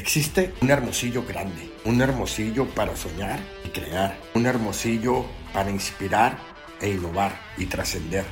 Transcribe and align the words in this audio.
Existe 0.00 0.54
un 0.62 0.70
hermosillo 0.70 1.26
grande, 1.26 1.70
un 1.84 2.00
hermosillo 2.00 2.66
para 2.70 2.96
soñar 2.96 3.38
y 3.66 3.68
crear, 3.68 4.18
un 4.34 4.46
hermosillo 4.46 5.26
para 5.52 5.70
inspirar 5.70 6.38
e 6.80 6.88
innovar 6.88 7.38
y 7.58 7.66
trascender, 7.66 8.24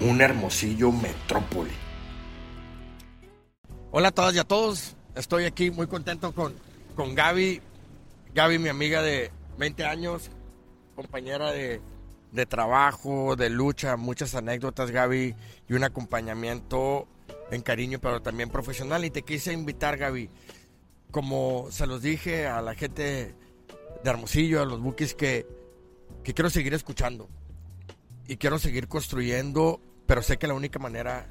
un 0.00 0.22
hermosillo 0.22 0.92
metrópoli. 0.92 1.70
Hola 3.90 4.08
a 4.08 4.10
todas 4.10 4.34
y 4.36 4.38
a 4.38 4.44
todos, 4.44 4.96
estoy 5.14 5.44
aquí 5.44 5.70
muy 5.70 5.86
contento 5.86 6.32
con, 6.32 6.54
con 6.94 7.14
Gaby, 7.14 7.60
Gaby 8.34 8.58
mi 8.58 8.70
amiga 8.70 9.02
de 9.02 9.30
20 9.58 9.84
años, 9.84 10.30
compañera 10.94 11.52
de, 11.52 11.82
de 12.32 12.46
trabajo, 12.46 13.36
de 13.36 13.50
lucha, 13.50 13.98
muchas 13.98 14.34
anécdotas 14.34 14.90
Gaby 14.90 15.34
y 15.68 15.74
un 15.74 15.84
acompañamiento 15.84 17.06
en 17.50 17.60
cariño 17.60 17.98
pero 18.00 18.22
también 18.22 18.48
profesional 18.48 19.04
y 19.04 19.10
te 19.10 19.20
quise 19.20 19.52
invitar 19.52 19.98
Gaby 19.98 20.30
como 21.10 21.68
se 21.70 21.86
los 21.86 22.02
dije 22.02 22.46
a 22.46 22.60
la 22.62 22.74
gente 22.74 23.34
de 24.02 24.10
Hermosillo, 24.10 24.62
a 24.62 24.66
los 24.66 24.80
buques, 24.80 25.14
que, 25.14 25.46
que 26.22 26.34
quiero 26.34 26.50
seguir 26.50 26.74
escuchando 26.74 27.28
y 28.28 28.36
quiero 28.36 28.58
seguir 28.58 28.88
construyendo, 28.88 29.80
pero 30.06 30.22
sé 30.22 30.36
que 30.36 30.46
la 30.46 30.54
única 30.54 30.78
manera 30.78 31.28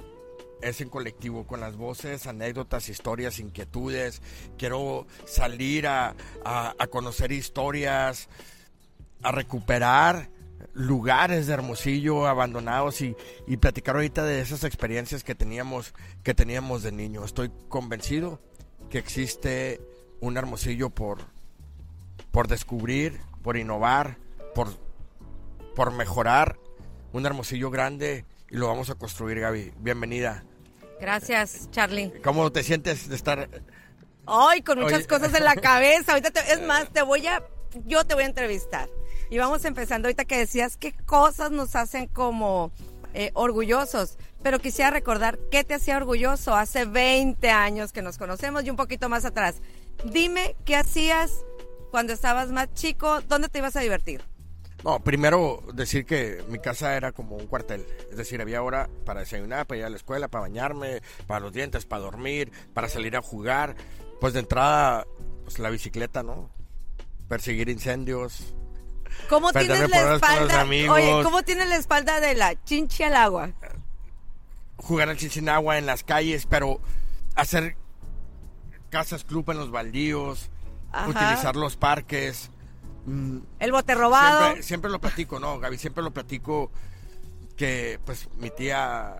es 0.62 0.80
en 0.80 0.88
colectivo, 0.88 1.46
con 1.46 1.60
las 1.60 1.76
voces, 1.76 2.26
anécdotas, 2.26 2.88
historias, 2.88 3.38
inquietudes. 3.38 4.22
Quiero 4.56 5.06
salir 5.26 5.86
a, 5.86 6.14
a, 6.44 6.86
conocer 6.88 7.32
historias, 7.32 8.28
a 9.22 9.32
recuperar 9.32 10.30
lugares 10.72 11.46
de 11.46 11.54
Hermosillo 11.54 12.26
abandonados 12.26 13.00
y, 13.02 13.14
y, 13.46 13.58
platicar 13.58 13.96
ahorita 13.96 14.24
de 14.24 14.40
esas 14.40 14.64
experiencias 14.64 15.24
que 15.24 15.34
teníamos, 15.34 15.94
que 16.22 16.34
teníamos 16.34 16.82
de 16.82 16.92
niño. 16.92 17.24
Estoy 17.24 17.50
convencido 17.68 18.40
que 18.90 18.98
existe 18.98 19.80
un 20.20 20.36
hermosillo 20.36 20.90
por, 20.90 21.18
por 22.30 22.48
descubrir, 22.48 23.20
por 23.42 23.56
innovar, 23.56 24.18
por, 24.54 24.68
por 25.74 25.92
mejorar. 25.92 26.58
Un 27.12 27.24
hermosillo 27.24 27.70
grande 27.70 28.24
y 28.50 28.56
lo 28.56 28.68
vamos 28.68 28.90
a 28.90 28.94
construir, 28.94 29.40
Gaby. 29.40 29.72
Bienvenida. 29.78 30.44
Gracias, 31.00 31.70
Charlie. 31.70 32.12
¿Cómo 32.22 32.50
te 32.52 32.62
sientes 32.62 33.08
de 33.08 33.16
estar? 33.16 33.48
Hoy 34.26 34.62
con 34.62 34.80
muchas 34.80 35.06
cosas 35.06 35.34
en 35.34 35.44
la 35.44 35.54
cabeza. 35.54 36.12
Ahorita 36.12 36.40
es 36.40 36.62
más, 36.62 36.92
te 36.92 37.02
voy 37.02 37.26
a, 37.26 37.42
yo 37.84 38.04
te 38.04 38.14
voy 38.14 38.24
a 38.24 38.26
entrevistar. 38.26 38.88
Y 39.30 39.38
vamos 39.38 39.64
empezando 39.64 40.08
ahorita 40.08 40.24
que 40.24 40.38
decías 40.38 40.76
qué 40.76 40.92
cosas 40.92 41.50
nos 41.50 41.74
hacen 41.76 42.06
como 42.06 42.72
eh, 43.14 43.30
orgullosos. 43.34 44.18
Pero 44.46 44.60
quisiera 44.60 44.90
recordar 44.90 45.40
qué 45.50 45.64
te 45.64 45.74
hacía 45.74 45.96
orgulloso 45.96 46.54
hace 46.54 46.84
20 46.84 47.50
años 47.50 47.92
que 47.92 48.00
nos 48.00 48.16
conocemos 48.16 48.62
y 48.62 48.70
un 48.70 48.76
poquito 48.76 49.08
más 49.08 49.24
atrás. 49.24 49.56
Dime 50.04 50.54
qué 50.64 50.76
hacías 50.76 51.44
cuando 51.90 52.12
estabas 52.12 52.52
más 52.52 52.72
chico, 52.72 53.22
dónde 53.22 53.48
te 53.48 53.58
ibas 53.58 53.74
a 53.74 53.80
divertir. 53.80 54.22
No, 54.84 55.00
primero 55.00 55.64
decir 55.74 56.06
que 56.06 56.44
mi 56.48 56.60
casa 56.60 56.96
era 56.96 57.10
como 57.10 57.34
un 57.34 57.48
cuartel, 57.48 57.84
es 58.08 58.16
decir, 58.16 58.40
había 58.40 58.62
hora 58.62 58.88
para 59.04 59.18
desayunar, 59.18 59.66
para 59.66 59.78
ir 59.78 59.84
a 59.84 59.90
la 59.90 59.96
escuela, 59.96 60.28
para 60.28 60.42
bañarme, 60.42 61.02
para 61.26 61.40
los 61.40 61.52
dientes, 61.52 61.84
para 61.84 62.02
dormir, 62.02 62.52
para 62.72 62.88
salir 62.88 63.16
a 63.16 63.22
jugar. 63.22 63.74
Pues 64.20 64.32
de 64.32 64.38
entrada, 64.38 65.08
pues 65.42 65.58
la 65.58 65.70
bicicleta, 65.70 66.22
¿no? 66.22 66.50
Perseguir 67.26 67.68
incendios, 67.68 68.54
¿Cómo 69.28 69.52
tienes 69.52 69.88
la 69.88 70.14
espalda? 70.14 70.64
Oye, 70.64 71.22
¿cómo 71.24 71.42
tienes 71.42 71.68
la 71.68 71.76
espalda 71.76 72.20
de 72.20 72.34
la 72.34 72.62
chinchi 72.64 73.02
al 73.02 73.16
agua? 73.16 73.50
Jugar 74.76 75.08
al 75.08 75.16
chinchi 75.16 75.40
en 75.40 75.86
las 75.86 76.04
calles, 76.04 76.46
pero 76.46 76.80
hacer 77.34 77.76
casas 78.90 79.24
club 79.24 79.50
en 79.50 79.58
los 79.58 79.70
baldíos, 79.70 80.50
utilizar 81.08 81.56
los 81.56 81.76
parques. 81.76 82.50
Mm, 83.06 83.38
El 83.58 83.72
bote 83.72 83.94
robado. 83.94 84.62
Siempre, 84.62 84.90
lo 84.90 85.00
platico, 85.00 85.38
¿no, 85.38 85.58
Gaby? 85.58 85.78
Siempre 85.78 86.02
lo 86.02 86.12
platico 86.12 86.70
que, 87.56 88.00
pues, 88.04 88.28
mi 88.36 88.50
tía, 88.50 89.16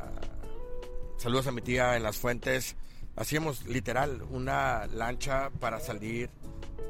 saludos 1.16 1.47
a 1.47 1.53
mi 1.53 1.62
tía 1.62 1.97
en 1.97 2.02
las 2.02 2.16
fuentes, 2.16 2.76
hacíamos 3.16 3.64
literal 3.66 4.22
una 4.31 4.86
lancha 4.86 5.50
para 5.60 5.81
salir 5.81 6.31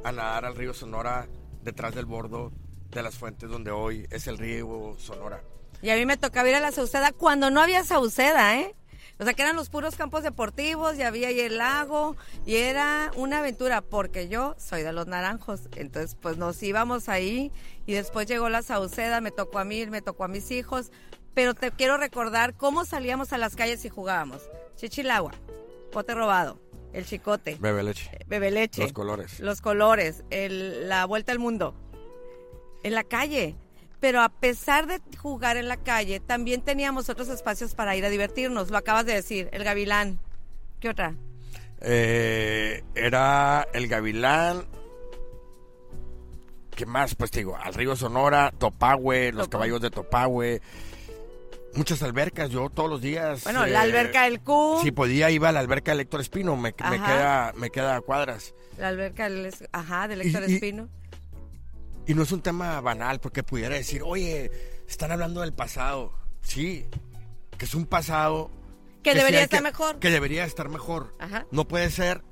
a 0.04 0.12
nadar 0.12 0.44
al 0.44 0.56
río 0.56 0.74
Sonora 0.74 1.28
detrás 1.62 1.94
del 1.94 2.06
bordo 2.06 2.52
de 2.91 3.02
las 3.02 3.16
fuentes 3.16 3.50
donde 3.50 3.70
hoy 3.70 4.06
es 4.10 4.26
el 4.26 4.38
río 4.38 4.94
Sonora. 4.98 5.42
Y 5.82 5.91
a 5.91 5.97
mí 5.97 6.06
me 6.06 6.16
tocaba 6.16 6.48
ir 6.48 6.54
a 6.54 6.60
la 6.60 6.72
Sauceda 6.72 7.12
cuando 7.12 7.50
no 7.50 7.60
había 7.60 7.84
Sauceda, 7.84 8.59
¿eh? 8.59 8.75
O 9.19 9.25
sea, 9.25 9.32
que 9.32 9.42
eran 9.42 9.56
los 9.56 9.70
puros 9.70 9.97
campos 9.97 10.22
deportivos 10.22 10.97
y 10.97 11.03
había 11.03 11.28
ahí 11.28 11.41
el 11.41 11.56
lago 11.56 12.16
y 12.44 12.56
era 12.56 13.10
una 13.16 13.38
aventura 13.38 13.81
porque 13.81 14.28
yo 14.28 14.54
soy 14.59 14.82
de 14.82 14.92
los 14.92 15.06
naranjos. 15.06 15.69
Entonces, 15.75 16.16
pues 16.20 16.36
nos 16.36 16.62
íbamos 16.62 17.09
ahí 17.09 17.50
y 17.86 17.94
después 17.94 18.26
llegó 18.26 18.50
la 18.50 18.60
Sauceda, 18.60 19.22
me 19.22 19.31
tocó 19.31 19.59
a 19.59 19.65
mí, 19.65 19.86
me 19.86 20.03
tocó 20.03 20.25
a 20.25 20.28
mis 20.28 20.50
hijos. 20.50 20.91
Pero 21.32 21.54
te 21.54 21.70
quiero 21.70 21.97
recordar 21.97 22.54
cómo 22.54 22.84
salíamos 22.84 23.32
a 23.32 23.38
las 23.38 23.56
calles 23.56 23.84
y 23.86 23.88
jugábamos. 23.88 24.42
Chichilagua, 24.76 25.32
pote 25.92 26.15
robado, 26.15 26.60
el 26.92 27.06
chicote. 27.06 27.56
Bebe 27.59 27.82
leche. 27.82 28.10
Bebe 28.26 28.50
leche. 28.50 28.82
Los 28.82 28.92
colores. 28.92 29.41
Los 29.41 29.60
colores, 29.62 30.25
el, 30.28 30.91
la 30.91 31.06
vuelta 31.06 31.32
al 31.32 31.38
mundo 31.38 31.75
en 32.82 32.94
la 32.94 33.04
calle. 33.04 33.56
Pero 34.06 34.22
a 34.22 34.28
pesar 34.28 34.86
de 34.86 35.00
jugar 35.18 35.56
en 35.56 35.66
la 35.66 35.78
calle, 35.78 36.20
también 36.20 36.62
teníamos 36.62 37.08
otros 37.08 37.28
espacios 37.28 37.74
para 37.74 37.96
ir 37.96 38.04
a 38.04 38.08
divertirnos. 38.08 38.70
Lo 38.70 38.78
acabas 38.78 39.04
de 39.04 39.14
decir, 39.14 39.48
el 39.50 39.64
Gavilán. 39.64 40.20
¿Qué 40.78 40.90
otra? 40.90 41.16
Eh, 41.80 42.84
era 42.94 43.66
el 43.74 43.88
Gavilán. 43.88 44.64
¿Qué 46.76 46.86
más? 46.86 47.16
Pues 47.16 47.32
te 47.32 47.40
digo, 47.40 47.56
al 47.60 47.74
río 47.74 47.96
Sonora, 47.96 48.52
Topahue, 48.56 49.32
los 49.32 49.48
caballos 49.48 49.80
de 49.80 49.90
Topahue. 49.90 50.62
Muchas 51.74 52.00
albercas, 52.04 52.50
yo 52.50 52.70
todos 52.70 52.88
los 52.88 53.00
días. 53.00 53.42
Bueno, 53.42 53.66
la 53.66 53.80
eh, 53.80 53.88
alberca 53.88 54.22
del 54.22 54.38
Q. 54.38 54.82
Si 54.84 54.92
podía, 54.92 55.32
iba 55.32 55.48
a 55.48 55.52
la 55.52 55.58
alberca 55.58 55.90
del 55.90 56.02
Héctor 56.02 56.20
Espino, 56.20 56.56
me, 56.56 56.74
queda, 56.74 57.52
me 57.56 57.70
queda 57.70 57.96
a 57.96 58.00
cuadras. 58.02 58.54
La 58.78 58.86
alberca 58.86 59.28
del, 59.28 59.52
ajá, 59.72 60.06
del 60.06 60.20
Héctor 60.20 60.44
Espino. 60.44 60.84
Y 60.84 61.05
no 62.14 62.22
es 62.22 62.32
un 62.32 62.40
tema 62.40 62.80
banal, 62.80 63.20
porque 63.20 63.42
pudiera 63.42 63.74
decir, 63.74 64.02
oye, 64.04 64.50
están 64.88 65.12
hablando 65.12 65.40
del 65.40 65.52
pasado. 65.52 66.12
Sí, 66.40 66.86
que 67.58 67.64
es 67.64 67.74
un 67.74 67.86
pasado. 67.86 68.50
Que, 69.02 69.14
debería 69.14 69.42
estar 69.42 69.62
mejor. 69.62 69.98
Que 69.98 70.10
debería 70.10 70.44
estar 70.44 70.68
mejor. 70.68 71.16
No 71.50 71.66
puede 71.66 71.90
ser 71.90 72.22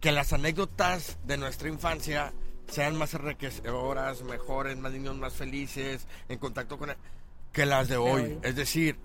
que 0.00 0.12
las 0.12 0.32
anécdotas 0.32 1.18
de 1.24 1.36
nuestra 1.36 1.68
infancia 1.68 2.32
sean 2.68 2.96
más 2.96 3.14
enriquecedoras, 3.14 4.22
mejores, 4.22 4.76
más 4.78 4.92
niños 4.92 5.16
más 5.16 5.34
felices, 5.34 6.06
en 6.28 6.38
contacto 6.38 6.78
con... 6.78 6.94
que 7.52 7.66
las 7.66 7.88
de 7.88 7.96
hoy. 7.96 8.38
Es 8.42 8.56
decir, 8.56 8.98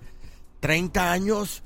30 0.59 1.11
años 1.11 1.63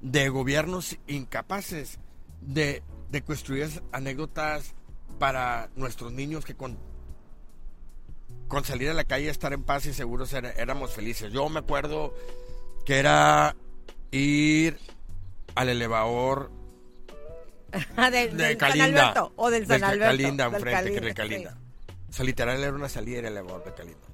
de 0.00 0.28
gobiernos 0.28 0.98
incapaces 1.06 1.98
de, 2.40 2.82
de 3.10 3.22
construir 3.22 3.68
anécdotas 3.92 4.74
para 5.18 5.70
nuestros 5.76 6.12
niños 6.12 6.44
que 6.44 6.56
con 6.56 6.76
con 8.52 8.66
salir 8.66 8.90
a 8.90 8.92
la 8.92 9.04
calle, 9.04 9.30
estar 9.30 9.54
en 9.54 9.62
paz 9.62 9.86
y 9.86 9.94
seguros 9.94 10.30
éramos 10.34 10.92
felices. 10.92 11.32
Yo 11.32 11.48
me 11.48 11.60
acuerdo 11.60 12.14
que 12.84 12.98
era 12.98 13.56
ir 14.10 14.78
al 15.54 15.70
elevador 15.70 16.50
de, 17.72 18.56
Calinda. 18.58 19.30
o 19.36 19.48
del 19.48 19.66
San 19.66 19.82
Alberto. 19.82 20.04
Calinda, 20.04 20.44
enfrente, 20.44 21.00
de 21.00 21.14
Calinda. 21.14 21.56
O 22.10 22.12
sea, 22.12 22.26
literal 22.26 22.62
era 22.62 22.74
una 22.74 22.90
salida 22.90 23.16
del 23.22 23.28
elevador 23.28 23.64
de 23.64 23.72
Calinda. 23.72 24.06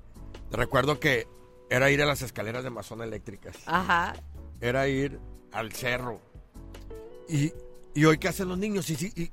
Recuerdo 0.53 1.01
que 1.01 1.27
era 1.69 1.91
ir 1.91 2.01
a 2.01 2.07
las 2.07 2.23
escaleras 2.23 2.63
de 2.63 2.71
Mazón 2.71 3.03
eléctricas. 3.03 3.57
Ajá. 3.67 4.15
Era 4.61 4.87
ir 4.87 5.19
al 5.51 5.73
cerro. 5.73 6.21
Y, 7.29 7.53
y 7.93 8.05
hoy, 8.05 8.19
¿qué 8.19 8.29
hacen 8.29 8.49
los 8.49 8.59
niños? 8.59 8.89
Y, 8.89 9.05
y, 9.17 9.33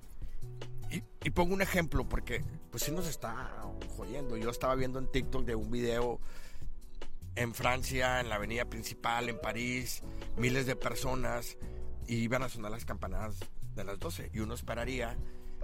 y, 1.23 1.29
pongo 1.29 1.53
un 1.53 1.61
ejemplo, 1.61 2.09
porque 2.09 2.43
pues 2.75 2.83
sí 2.83 2.91
nos 2.91 3.07
está 3.07 3.53
jodiendo. 3.95 4.35
Yo 4.35 4.49
estaba 4.49 4.75
viendo 4.75 4.99
en 4.99 5.07
TikTok 5.07 5.45
de 5.45 5.55
un 5.55 5.71
video 5.71 6.19
en 7.37 7.53
Francia, 7.53 8.19
en 8.19 8.27
la 8.27 8.35
avenida 8.35 8.65
principal, 8.65 9.29
en 9.29 9.39
París, 9.39 10.03
miles 10.35 10.65
de 10.65 10.75
personas 10.75 11.55
y 12.05 12.15
iban 12.15 12.43
a 12.43 12.49
sonar 12.49 12.71
las 12.71 12.83
campanadas 12.83 13.37
de 13.75 13.85
las 13.85 13.97
12. 13.97 14.31
Y 14.33 14.39
uno 14.39 14.55
esperaría 14.55 15.15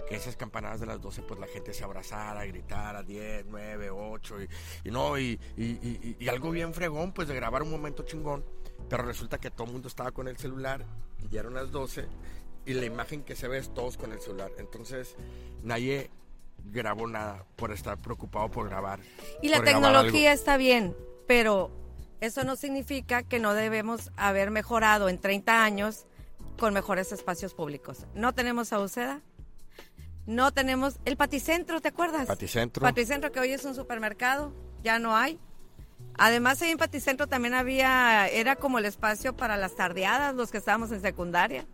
que 0.08 0.16
esas 0.16 0.36
campanadas 0.36 0.80
de 0.80 0.86
las 0.86 1.02
12, 1.02 1.20
pues 1.24 1.38
la 1.38 1.48
gente 1.48 1.74
se 1.74 1.84
abrazara, 1.84 2.46
gritara 2.46 3.02
10, 3.02 3.44
9, 3.46 3.90
8, 3.90 4.36
y, 4.84 4.90
no, 4.90 5.18
y, 5.18 5.38
y, 5.58 6.28
algo 6.30 6.50
bien 6.50 6.72
fregón, 6.72 7.12
pues 7.12 7.28
de 7.28 7.34
grabar 7.34 7.62
un 7.62 7.72
momento 7.72 8.04
chingón. 8.04 8.42
Pero 8.88 9.02
resulta 9.02 9.36
que 9.36 9.50
todo 9.50 9.66
el 9.66 9.74
mundo 9.74 9.88
estaba 9.88 10.12
con 10.12 10.28
el 10.28 10.38
celular 10.38 10.86
y 11.22 11.28
ya 11.28 11.40
eran 11.40 11.52
las 11.52 11.70
12 11.72 12.06
y 12.64 12.72
la 12.72 12.86
imagen 12.86 13.22
que 13.22 13.36
se 13.36 13.48
ve 13.48 13.58
es 13.58 13.74
todos 13.74 13.98
con 13.98 14.12
el 14.12 14.20
celular. 14.22 14.50
Entonces, 14.56 15.14
nadie 15.62 16.10
grabó 16.64 17.06
nada 17.06 17.44
por 17.56 17.72
estar 17.72 17.98
preocupado 17.98 18.50
por 18.50 18.68
grabar. 18.68 19.00
Y 19.42 19.48
la 19.48 19.62
tecnología 19.62 20.32
está 20.32 20.56
bien, 20.56 20.96
pero 21.26 21.70
eso 22.20 22.44
no 22.44 22.56
significa 22.56 23.22
que 23.22 23.38
no 23.38 23.54
debemos 23.54 24.10
haber 24.16 24.50
mejorado 24.50 25.08
en 25.08 25.18
30 25.18 25.64
años 25.64 26.06
con 26.58 26.74
mejores 26.74 27.12
espacios 27.12 27.54
públicos. 27.54 28.06
No 28.14 28.34
tenemos 28.34 28.72
a 28.72 28.80
Uceda, 28.80 29.20
No 30.24 30.52
tenemos 30.52 31.00
el 31.04 31.16
Paticentro, 31.16 31.80
¿te 31.80 31.88
acuerdas? 31.88 32.26
Paticentro. 32.26 32.82
Paticentro 32.82 33.32
que 33.32 33.40
hoy 33.40 33.52
es 33.52 33.64
un 33.64 33.74
supermercado, 33.74 34.52
ya 34.84 35.00
no 35.00 35.16
hay. 35.16 35.40
Además, 36.14 36.62
ahí 36.62 36.70
en 36.70 36.78
Paticentro 36.78 37.26
también 37.26 37.54
había, 37.54 38.28
era 38.28 38.54
como 38.54 38.78
el 38.78 38.84
espacio 38.84 39.36
para 39.36 39.56
las 39.56 39.74
tardeadas, 39.74 40.34
los 40.34 40.50
que 40.50 40.58
estábamos 40.58 40.92
en 40.92 41.00
secundaria. 41.00 41.66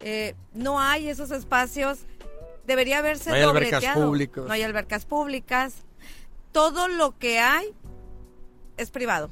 Eh, 0.00 0.34
no 0.52 0.80
hay 0.80 1.08
esos 1.08 1.30
espacios. 1.30 2.00
Debería 2.66 2.98
haberse 2.98 3.30
No 3.30 3.36
hay 3.36 3.42
albercas 3.42 3.84
públicas. 3.94 4.44
No 4.46 4.52
hay 4.52 4.62
albercas 4.62 5.04
públicas. 5.06 5.74
Todo 6.52 6.88
lo 6.88 7.18
que 7.18 7.38
hay 7.40 7.74
es 8.76 8.90
privado. 8.90 9.30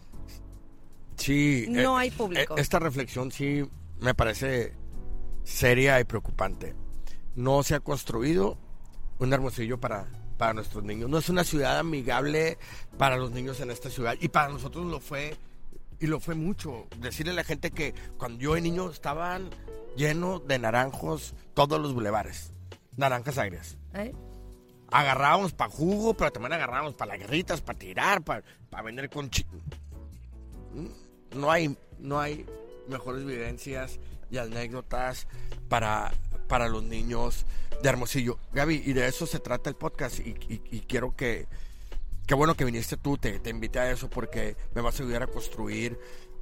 Sí. 1.17 1.67
No 1.69 1.97
hay 1.97 2.11
público. 2.11 2.57
eh, 2.57 2.61
Esta 2.61 2.79
reflexión 2.79 3.31
sí 3.31 3.69
me 4.01 4.15
parece 4.15 4.75
seria 5.45 6.01
y 6.01 6.05
preocupante. 6.05 6.75
No 7.35 7.63
se 7.63 7.75
ha 7.75 7.81
construido 7.81 8.59
un 9.19 9.33
hermosillo 9.33 9.79
para, 9.79 10.07
para 10.37 10.53
nuestros 10.53 10.83
niños. 10.85 11.09
No 11.09 11.19
es 11.19 11.29
una 11.29 11.45
ciudad 11.45 11.79
amigable 11.79 12.59
para 12.99 13.17
los 13.17 13.31
niños 13.31 13.61
en 13.61 13.71
esta 13.71 13.89
ciudad. 13.89 14.17
Y 14.21 14.29
para 14.29 14.49
nosotros 14.49 14.85
lo 14.87 15.01
fue, 15.01 15.37
y 16.01 16.07
lo 16.07 16.21
fue 16.21 16.35
mucho. 16.35 16.87
Decirle 16.99 17.33
a 17.33 17.37
la 17.37 17.45
gente 17.45 17.71
que 17.71 17.95
cuando 18.19 18.41
yo 18.41 18.55
de 18.55 18.61
niño 18.61 18.91
estaban 18.91 19.49
llenos 19.97 20.47
de 20.47 20.59
naranjos 20.59 21.35
todos 21.55 21.81
los 21.81 21.95
bulevares. 21.95 22.53
Naranjas 22.97 23.39
agrias. 23.39 23.77
¿eh? 23.95 24.13
agarrábamos 24.95 25.53
para 25.55 25.71
jugo, 25.71 26.13
pero 26.15 26.31
también 26.33 26.53
agarrábamos 26.53 26.95
para 26.95 27.13
las 27.13 27.21
guerritas, 27.21 27.63
para 27.63 27.79
tirar, 27.79 28.23
para, 28.23 28.43
para 28.69 28.83
vender 28.83 29.09
con 29.09 29.31
chi- 29.31 29.47
No 31.35 31.51
hay, 31.51 31.75
no 31.99 32.21
hay 32.21 32.45
mejores 32.89 33.25
vivencias 33.25 33.99
y 34.31 34.37
anécdotas 34.37 35.27
para, 35.71 36.13
para 36.47 36.69
los 36.69 36.83
niños 36.83 37.47
de 37.83 37.89
Hermosillo. 37.89 38.39
Gaby, 38.53 38.83
y 38.85 38.93
de 38.93 39.09
eso 39.09 39.27
se 39.27 39.39
trata 39.41 39.71
el 39.71 39.77
podcast 39.77 40.19
y, 40.21 40.31
y- 40.49 40.63
y 40.71 40.81
quiero 40.81 41.17
que, 41.17 41.47
qué 42.27 42.35
bueno 42.35 42.55
que 42.55 42.67
viniste 42.67 42.99
tú, 42.99 43.17
te, 43.17 43.39
te 43.39 43.49
invité 43.49 43.79
a 43.79 43.91
eso 43.91 44.11
porque 44.11 44.57
me 44.75 44.83
vas 44.83 45.01
a 45.01 45.05
ayudar 45.05 45.23
a 45.23 45.27
construir 45.27 45.99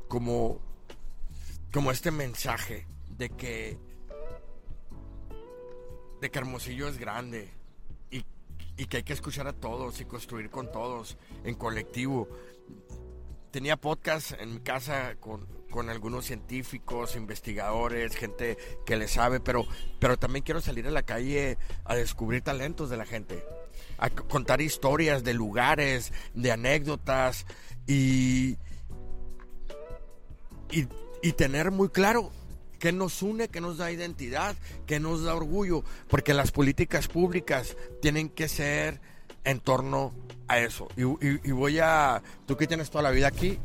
como, 0.09 0.61
como 1.73 1.93
este 1.93 2.11
mensaje 2.11 2.89
de 3.17 3.31
que 3.31 3.79
de 6.21 6.31
que 6.31 6.39
Hermosillo 6.39 6.89
es 6.89 6.99
grande 6.99 7.51
y, 8.11 8.25
y 8.77 8.87
que 8.87 8.99
hay 8.99 9.03
que 9.03 9.13
escuchar 9.13 9.47
a 9.47 9.53
todos 9.53 10.01
y 10.01 10.05
construir 10.05 10.51
con 10.51 10.71
todos 10.71 11.17
en 11.45 11.55
colectivo. 11.55 12.29
Tenía 13.51 13.77
podcast 13.77 14.33
en 14.39 14.55
mi 14.55 14.61
casa 14.61 15.17
con, 15.19 15.47
con 15.71 15.89
algunos 15.89 16.27
científicos, 16.27 17.17
investigadores, 17.17 18.15
gente 18.15 18.57
que 18.85 18.97
le 18.97 19.09
sabe, 19.09 19.41
pero, 19.41 19.67
pero 19.99 20.19
también 20.19 20.45
quiero 20.45 20.61
salir 20.61 20.87
a 20.87 20.91
la 20.91 21.03
calle 21.03 21.59
a 21.85 21.95
descubrir 21.95 22.43
talentos 22.43 22.91
de 22.91 22.97
la 22.97 23.07
gente, 23.07 23.45
a 23.99 24.11
contar 24.11 24.61
historias 24.61 25.25
de 25.25 25.35
lugares, 25.35 26.13
de 26.35 26.53
anécdotas 26.53 27.47
y, 27.87 28.57
y, 30.71 30.87
y 31.23 31.33
tener 31.33 31.71
muy 31.71 31.89
claro 31.89 32.31
qué 32.81 32.91
nos 32.93 33.23
une, 33.23 33.47
qué 33.49 33.61
nos 33.61 33.79
da 33.79 33.93
identidad, 33.93 34.57
qué 34.87 34.99
nos 34.99 35.23
da 35.23 35.37
orgullo, 35.37 35.85
porque 36.09 36.35
las 36.35 36.51
políticas 36.51 37.07
públicas 37.07 37.77
tienen 38.03 38.29
que 38.29 38.49
ser 38.49 39.01
en 39.45 39.61
torno 39.61 40.13
a 40.49 40.59
eso. 40.59 40.89
Y, 40.97 41.03
y- 41.05 41.41
y 41.45 41.53
voy 41.53 41.79
a, 41.79 42.21
tú 42.47 42.57
que 42.57 42.67
tienes 42.67 42.91
toda 42.91 43.03
la 43.03 43.11
vida 43.13 43.29
aquí, 43.29 43.61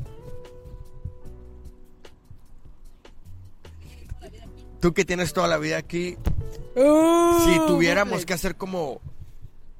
tú 4.79 4.93
que 4.93 5.05
tienes 5.05 5.33
toda 5.33 5.47
la 5.47 5.57
vida 5.57 5.77
aquí, 5.77 6.17
si 6.75 7.57
tuviéramos 7.67 8.25
que 8.25 8.33
hacer 8.33 8.55
como 8.55 9.01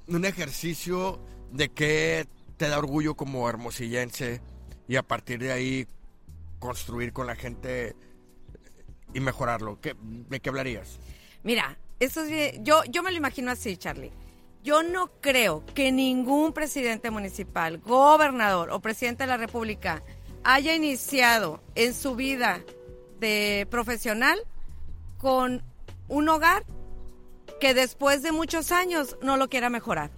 un 0.08 0.26
ejercicio 0.26 1.20
de 1.52 1.70
qué 1.70 2.28
te 2.58 2.68
da 2.70 2.78
orgullo 2.80 3.16
como 3.16 3.48
hermosillense 3.50 4.42
y 4.88 4.96
a 4.96 5.04
partir 5.04 5.40
de 5.40 5.52
ahí 5.52 5.88
construir 6.60 7.12
con 7.14 7.28
la 7.28 7.36
gente 7.36 7.96
y 9.16 9.22
mejorarlo, 9.22 9.80
¿qué, 9.80 9.96
¿de 10.02 10.40
qué 10.42 10.50
hablarías? 10.50 11.00
Mira, 11.42 11.78
eso 12.00 12.22
es 12.22 12.60
yo, 12.62 12.84
yo 12.90 13.02
me 13.02 13.12
lo 13.12 13.18
imagino 13.18 13.50
así, 13.50 13.78
Charlie. 13.78 14.12
Yo 14.62 14.84
no 14.84 15.10
creo 15.22 15.66
que 15.74 15.92
ningún 15.92 16.52
presidente 16.52 17.12
municipal, 17.12 17.78
gobernador 17.80 18.72
o 18.72 18.82
presidente 18.82 19.24
de 19.24 19.28
la 19.28 19.38
República 19.38 20.04
haya 20.44 20.76
iniciado 20.76 21.64
en 21.76 21.94
su 21.94 22.16
vida 22.16 22.62
de 23.20 23.68
profesional 23.72 24.38
con 25.18 25.64
un 26.10 26.28
hogar 26.30 26.66
que 27.62 27.74
después 27.74 28.22
de 28.22 28.34
muchos 28.34 28.74
años 28.74 29.18
no 29.22 29.38
lo 29.38 29.48
quiera 29.48 29.70
mejorar. 29.70 30.12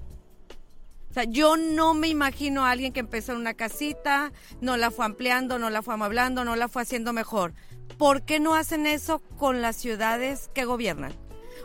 O 1.12 1.14
sea, 1.14 1.24
yo 1.26 1.56
no 1.56 1.94
me 1.94 2.08
imagino 2.08 2.66
a 2.66 2.72
alguien 2.72 2.94
que 2.94 3.00
empezó 3.00 3.34
en 3.34 3.40
una 3.40 3.54
casita, 3.54 4.32
no 4.60 4.76
la 4.76 4.90
fue 4.90 5.06
ampliando, 5.06 5.60
no 5.60 5.70
la 5.70 5.84
fue 5.84 5.94
amueblando, 5.94 6.44
no 6.44 6.56
la 6.56 6.68
fue 6.68 6.82
haciendo 6.82 7.14
mejor. 7.14 7.54
¿Por 7.98 8.24
qué 8.24 8.40
no 8.40 8.56
hacen 8.56 8.86
eso 8.86 9.20
con 9.38 9.62
las 9.62 9.76
ciudades 9.76 10.50
que 10.54 10.66
gobiernan? 10.66 11.14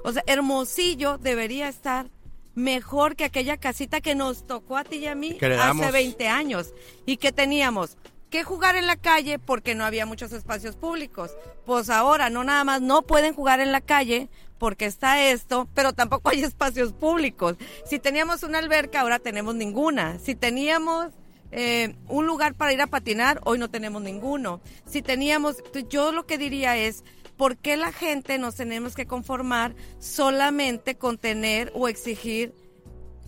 O 0.04 0.12
sea, 0.12 0.22
Hermosillo 0.26 1.18
debería 1.18 1.68
estar 1.68 2.10
mejor 2.54 3.16
que 3.16 3.24
aquella 3.24 3.56
casita 3.56 4.00
que 4.00 4.14
nos 4.14 4.46
tocó 4.46 4.76
a 4.76 4.84
ti 4.84 4.96
y 4.96 5.06
a 5.06 5.14
mí 5.14 5.38
Que 5.38 5.46
hace 5.54 5.90
20 5.90 6.28
años 6.28 6.74
y 7.06 7.16
que 7.16 7.32
teníamos 7.32 7.96
que 8.30 8.44
jugar 8.44 8.76
en 8.76 8.86
la 8.86 8.96
calle 8.96 9.38
porque 9.38 9.74
no 9.74 9.84
había 9.84 10.06
muchos 10.06 10.32
espacios 10.32 10.74
públicos. 10.74 11.32
Pues 11.66 11.90
ahora 11.90 12.30
no 12.30 12.44
nada 12.44 12.64
más 12.64 12.80
no 12.80 13.02
pueden 13.02 13.34
jugar 13.34 13.60
en 13.60 13.72
la 13.72 13.82
calle 13.82 14.30
porque 14.58 14.86
está 14.86 15.22
esto, 15.28 15.68
pero 15.74 15.92
tampoco 15.92 16.30
hay 16.30 16.42
espacios 16.42 16.92
públicos. 16.92 17.56
Si 17.84 17.98
teníamos 17.98 18.42
una 18.42 18.58
alberca, 18.58 19.00
ahora 19.00 19.18
tenemos 19.18 19.54
ninguna. 19.54 20.18
Si 20.18 20.34
teníamos 20.34 21.08
eh, 21.52 21.94
un 22.08 22.26
lugar 22.26 22.54
para 22.54 22.72
ir 22.72 22.80
a 22.80 22.86
patinar, 22.86 23.40
hoy 23.44 23.58
no 23.58 23.70
tenemos 23.70 24.00
ninguno. 24.00 24.62
Si 24.86 25.02
teníamos, 25.02 25.56
yo 25.90 26.10
lo 26.10 26.26
que 26.26 26.38
diría 26.38 26.78
es, 26.78 27.04
¿por 27.36 27.58
qué 27.58 27.76
la 27.76 27.92
gente 27.92 28.38
nos 28.38 28.54
tenemos 28.54 28.94
que 28.94 29.06
conformar 29.06 29.76
solamente 29.98 30.96
con 30.96 31.18
tener 31.18 31.70
o 31.74 31.88
exigir 31.88 32.54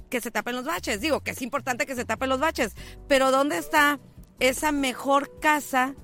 que 0.08 0.22
se 0.22 0.30
tapen 0.30 0.56
los 0.56 0.64
baches? 0.64 1.02
Digo 1.02 1.20
que 1.20 1.32
es 1.32 1.42
importante 1.42 1.84
que 1.84 1.94
se 1.94 2.06
tapen 2.06 2.30
los 2.30 2.40
baches, 2.40 2.74
pero 3.08 3.30
¿dónde 3.30 3.58
está 3.58 4.00
esa 4.40 4.72
mejor 4.72 5.38
casa 5.38 5.94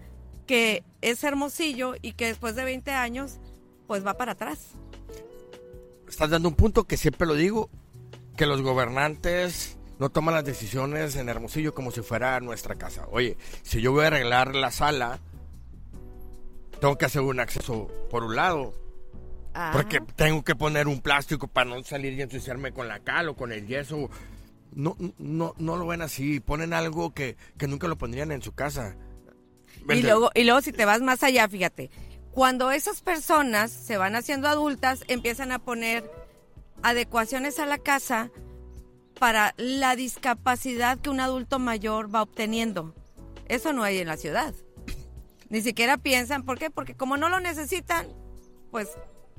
que 0.46 0.84
es 1.00 1.24
Hermosillo 1.24 1.94
y 2.02 2.12
que 2.12 2.26
después 2.26 2.54
de 2.54 2.64
20 2.64 2.90
años 2.90 3.38
pues 3.86 4.06
va 4.06 4.18
para 4.18 4.32
atrás? 4.32 4.58
Estás 6.06 6.28
dando 6.28 6.50
un 6.50 6.54
punto 6.54 6.84
que 6.84 6.98
siempre 6.98 7.26
lo 7.26 7.34
digo, 7.34 7.70
que 8.36 8.44
los 8.44 8.60
gobernantes 8.60 9.78
no 10.00 10.10
toman 10.10 10.34
las 10.34 10.44
decisiones 10.44 11.14
en 11.14 11.28
Hermosillo 11.28 11.74
como 11.74 11.92
si 11.92 12.00
fuera 12.00 12.40
nuestra 12.40 12.74
casa. 12.74 13.06
Oye, 13.10 13.36
si 13.62 13.80
yo 13.80 13.92
voy 13.92 14.04
a 14.04 14.06
arreglar 14.08 14.56
la 14.56 14.72
sala, 14.72 15.20
tengo 16.80 16.98
que 16.98 17.04
hacer 17.04 17.22
un 17.22 17.38
acceso 17.38 17.86
por 18.10 18.24
un 18.24 18.34
lado, 18.34 18.74
Ah, 19.52 19.70
Porque 19.72 20.00
tengo 20.14 20.44
que 20.44 20.54
poner 20.54 20.86
un 20.86 21.00
plástico 21.00 21.48
para 21.48 21.68
no 21.68 21.82
salir 21.82 22.12
y 22.12 22.22
ensuciarme 22.22 22.72
con 22.72 22.86
la 22.86 23.00
cal 23.00 23.28
o 23.28 23.34
con 23.34 23.52
el 23.52 23.66
yeso. 23.66 24.08
No, 24.72 24.96
no, 25.18 25.54
no 25.58 25.76
lo 25.76 25.86
ven 25.88 26.02
así. 26.02 26.38
Ponen 26.38 26.72
algo 26.72 27.12
que, 27.12 27.36
que 27.58 27.66
nunca 27.66 27.88
lo 27.88 27.98
pondrían 27.98 28.30
en 28.30 28.42
su 28.42 28.52
casa. 28.52 28.96
Y 29.88 30.02
luego, 30.02 30.30
y 30.34 30.44
luego 30.44 30.60
si 30.60 30.72
te 30.72 30.84
vas 30.84 31.00
más 31.00 31.22
allá, 31.24 31.48
fíjate, 31.48 31.90
cuando 32.30 32.70
esas 32.70 33.00
personas 33.00 33.72
se 33.72 33.96
van 33.96 34.14
haciendo 34.14 34.46
adultas, 34.46 35.02
empiezan 35.08 35.50
a 35.50 35.58
poner 35.58 36.08
adecuaciones 36.82 37.58
a 37.58 37.66
la 37.66 37.78
casa 37.78 38.30
para 39.20 39.54
la 39.58 39.96
discapacidad 39.96 40.98
que 40.98 41.10
un 41.10 41.20
adulto 41.20 41.58
mayor 41.58 42.12
va 42.12 42.22
obteniendo. 42.22 42.94
Eso 43.48 43.74
no 43.74 43.84
hay 43.84 43.98
en 43.98 44.08
la 44.08 44.16
ciudad. 44.16 44.54
Ni 45.50 45.60
siquiera 45.60 45.98
piensan, 45.98 46.42
¿por 46.42 46.58
qué? 46.58 46.70
Porque 46.70 46.94
como 46.94 47.18
no 47.18 47.28
lo 47.28 47.38
necesitan, 47.38 48.08
pues 48.70 48.88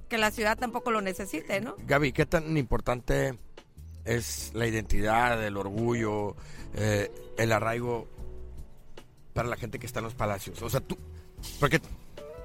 que 0.07 0.19
la 0.19 0.29
ciudad 0.29 0.55
tampoco 0.57 0.91
lo 0.91 1.01
necesite, 1.01 1.61
¿no? 1.61 1.75
Gaby, 1.87 2.11
¿qué 2.11 2.27
tan 2.27 2.55
importante 2.57 3.39
es 4.05 4.51
la 4.53 4.67
identidad, 4.67 5.43
el 5.43 5.57
orgullo, 5.57 6.35
eh, 6.75 7.11
el 7.39 7.51
arraigo 7.51 8.07
para 9.33 9.49
la 9.49 9.55
gente 9.55 9.79
que 9.79 9.87
está 9.87 9.99
en 9.99 10.05
los 10.05 10.13
palacios? 10.13 10.61
O 10.61 10.69
sea, 10.69 10.81
tú, 10.81 10.95
porque 11.59 11.81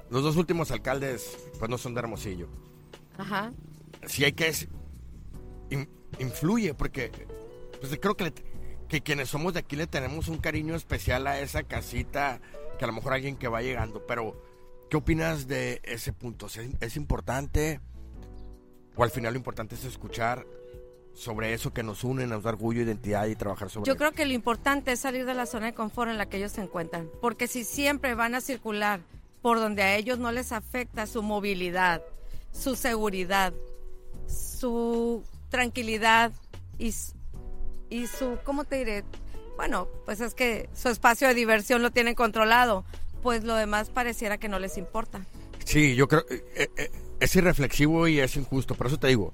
los 0.09 0.23
dos 0.23 0.37
últimos 0.37 0.71
alcaldes, 0.71 1.37
pues 1.59 1.69
no 1.69 1.77
son 1.77 1.93
de 1.93 1.99
Hermosillo. 1.99 2.47
Ajá. 3.15 3.51
sí 4.07 4.23
hay 4.23 4.31
que 4.31 4.51
in- 5.69 5.89
influye 6.19 6.73
porque 6.73 7.11
pues 7.79 7.97
creo 8.01 8.15
que, 8.15 8.25
le- 8.25 8.33
que 8.87 9.01
quienes 9.01 9.29
somos 9.29 9.53
de 9.53 9.59
aquí 9.59 9.75
le 9.75 9.87
tenemos 9.87 10.27
un 10.27 10.37
cariño 10.37 10.75
especial 10.75 11.27
a 11.27 11.39
esa 11.39 11.63
casita 11.63 12.39
que 12.77 12.85
a 12.85 12.87
lo 12.87 12.93
mejor 12.93 13.13
alguien 13.13 13.35
que 13.37 13.47
va 13.47 13.61
llegando 13.61 14.05
pero 14.07 14.41
¿qué 14.89 14.97
opinas 14.97 15.47
de 15.47 15.81
ese 15.83 16.13
punto? 16.13 16.47
¿Es, 16.47 16.59
es 16.79 16.95
importante 16.95 17.79
o 18.95 19.03
al 19.03 19.11
final 19.11 19.33
lo 19.33 19.37
importante 19.37 19.75
es 19.75 19.83
escuchar 19.83 20.45
sobre 21.13 21.53
eso 21.53 21.73
que 21.73 21.81
nos 21.83 22.03
une, 22.03 22.27
nos 22.27 22.43
da 22.43 22.49
orgullo, 22.51 22.81
identidad 22.83 23.25
y 23.25 23.35
trabajar 23.35 23.69
sobre 23.71 23.87
Yo 23.87 23.93
eso? 23.93 23.97
creo 23.97 24.11
que 24.11 24.25
lo 24.25 24.33
importante 24.33 24.91
es 24.91 24.99
salir 24.99 25.25
de 25.25 25.33
la 25.33 25.45
zona 25.47 25.65
de 25.67 25.73
confort 25.73 26.11
en 26.11 26.17
la 26.19 26.27
que 26.27 26.37
ellos 26.37 26.51
se 26.51 26.61
encuentran, 26.61 27.09
porque 27.21 27.47
si 27.47 27.63
siempre 27.63 28.13
van 28.13 28.35
a 28.35 28.41
circular 28.41 28.99
por 29.41 29.57
donde 29.59 29.81
a 29.81 29.95
ellos 29.97 30.19
no 30.19 30.31
les 30.31 30.51
afecta 30.51 31.07
su 31.07 31.23
movilidad, 31.23 32.03
su 32.51 32.75
seguridad, 32.75 33.51
su 34.27 35.23
tranquilidad 35.49 36.31
y, 36.77 36.93
y 37.89 38.07
su, 38.07 38.37
¿cómo 38.43 38.63
te 38.65 38.77
diré? 38.77 39.03
Bueno, 39.55 39.87
pues 40.05 40.21
es 40.21 40.33
que 40.33 40.69
su 40.73 40.89
espacio 40.89 41.27
de 41.27 41.33
diversión 41.33 41.81
lo 41.81 41.91
tienen 41.91 42.15
controlado, 42.15 42.85
pues 43.23 43.43
lo 43.43 43.55
demás 43.55 43.89
pareciera 43.89 44.37
que 44.37 44.49
no 44.49 44.59
les 44.59 44.77
importa. 44.77 45.25
Sí, 45.65 45.95
yo 45.95 46.07
creo. 46.07 46.23
eh, 46.29 46.69
eh, 46.77 46.91
es 47.19 47.35
irreflexivo 47.35 48.07
y 48.07 48.19
es 48.19 48.35
injusto. 48.35 48.75
Por 48.75 48.87
eso 48.87 48.99
te 48.99 49.07
digo. 49.07 49.31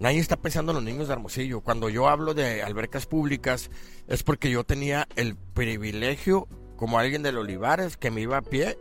Nadie 0.00 0.18
está 0.18 0.36
pensando 0.36 0.72
en 0.72 0.76
los 0.76 0.84
niños 0.84 1.06
de 1.06 1.14
Hermosillo. 1.14 1.60
Cuando 1.60 1.88
yo 1.88 2.08
hablo 2.08 2.34
de 2.34 2.62
albercas 2.62 3.06
públicas, 3.06 3.70
es 4.08 4.24
porque 4.24 4.50
yo 4.50 4.64
tenía 4.64 5.06
el 5.14 5.36
privilegio, 5.36 6.48
como 6.76 6.98
alguien 6.98 7.22
del 7.22 7.38
Olivares, 7.38 7.96
que 7.96 8.10
me 8.10 8.20
iba 8.20 8.38
a 8.38 8.42
pie, 8.42 8.76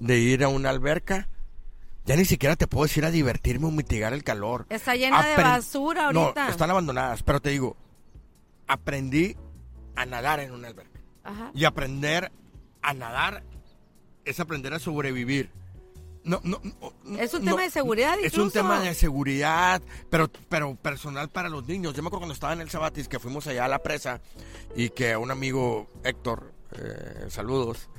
de 0.00 0.18
ir 0.18 0.42
a 0.42 0.48
una 0.48 0.70
alberca. 0.70 1.28
Ya 2.08 2.16
ni 2.16 2.24
siquiera 2.24 2.56
te 2.56 2.66
puedo 2.66 2.84
decir 2.84 3.04
a 3.04 3.10
divertirme 3.10 3.66
o 3.66 3.70
mitigar 3.70 4.14
el 4.14 4.24
calor. 4.24 4.64
Está 4.70 4.96
llena 4.96 5.26
de 5.26 5.36
basura 5.36 6.06
ahorita. 6.06 6.44
No, 6.46 6.50
están 6.50 6.70
abandonadas. 6.70 7.22
Pero 7.22 7.38
te 7.38 7.50
digo, 7.50 7.76
aprendí 8.66 9.36
a 9.94 10.06
nadar 10.06 10.40
en 10.40 10.52
una 10.52 10.68
alberca. 10.68 11.00
Ajá. 11.22 11.50
Y 11.54 11.66
aprender 11.66 12.32
a 12.80 12.94
nadar 12.94 13.42
es 14.24 14.40
aprender 14.40 14.72
a 14.72 14.78
sobrevivir. 14.78 15.50
No, 16.24 16.40
no, 16.44 16.62
no, 16.62 17.18
Es 17.18 17.34
un 17.34 17.44
tema 17.44 17.60
de 17.60 17.70
seguridad 17.70 18.14
Es 18.14 18.32
un 18.32 18.46
incluso. 18.46 18.52
tema 18.52 18.80
de 18.80 18.94
seguridad, 18.94 19.82
pero, 20.08 20.30
pero 20.48 20.76
personal 20.76 21.28
para 21.28 21.50
los 21.50 21.68
niños. 21.68 21.92
Yo 21.92 22.02
me 22.02 22.06
acuerdo 22.06 22.20
cuando 22.20 22.34
estaba 22.34 22.54
en 22.54 22.62
el 22.62 22.70
Sabatis 22.70 23.06
que 23.06 23.18
fuimos 23.18 23.46
allá 23.48 23.66
a 23.66 23.68
la 23.68 23.82
presa 23.82 24.22
y 24.74 24.88
que 24.88 25.14
un 25.14 25.30
amigo, 25.30 25.88
Héctor, 26.04 26.54
eh, 26.72 27.26
saludos, 27.28 27.90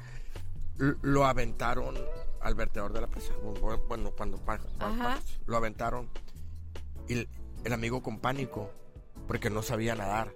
lo 0.78 1.26
aventaron 1.28 1.96
al 2.42 2.56
vertedor 2.56 2.94
de 2.94 3.02
la 3.02 3.08
presa. 3.08 3.34
Bu- 3.44 3.88
Bueno, 3.88 4.12
cuando 4.16 4.38
pa- 4.38 4.58
pa- 4.78 5.20
lo 5.46 5.58
aventaron. 5.58 6.10
Y 7.08 7.14
el, 7.14 7.30
el 7.64 7.74
amigo 7.74 8.02
con 8.02 8.20
pánico, 8.20 8.72
porque 9.28 9.50
no 9.50 9.62
sabía 9.62 9.96
nadar. 9.96 10.34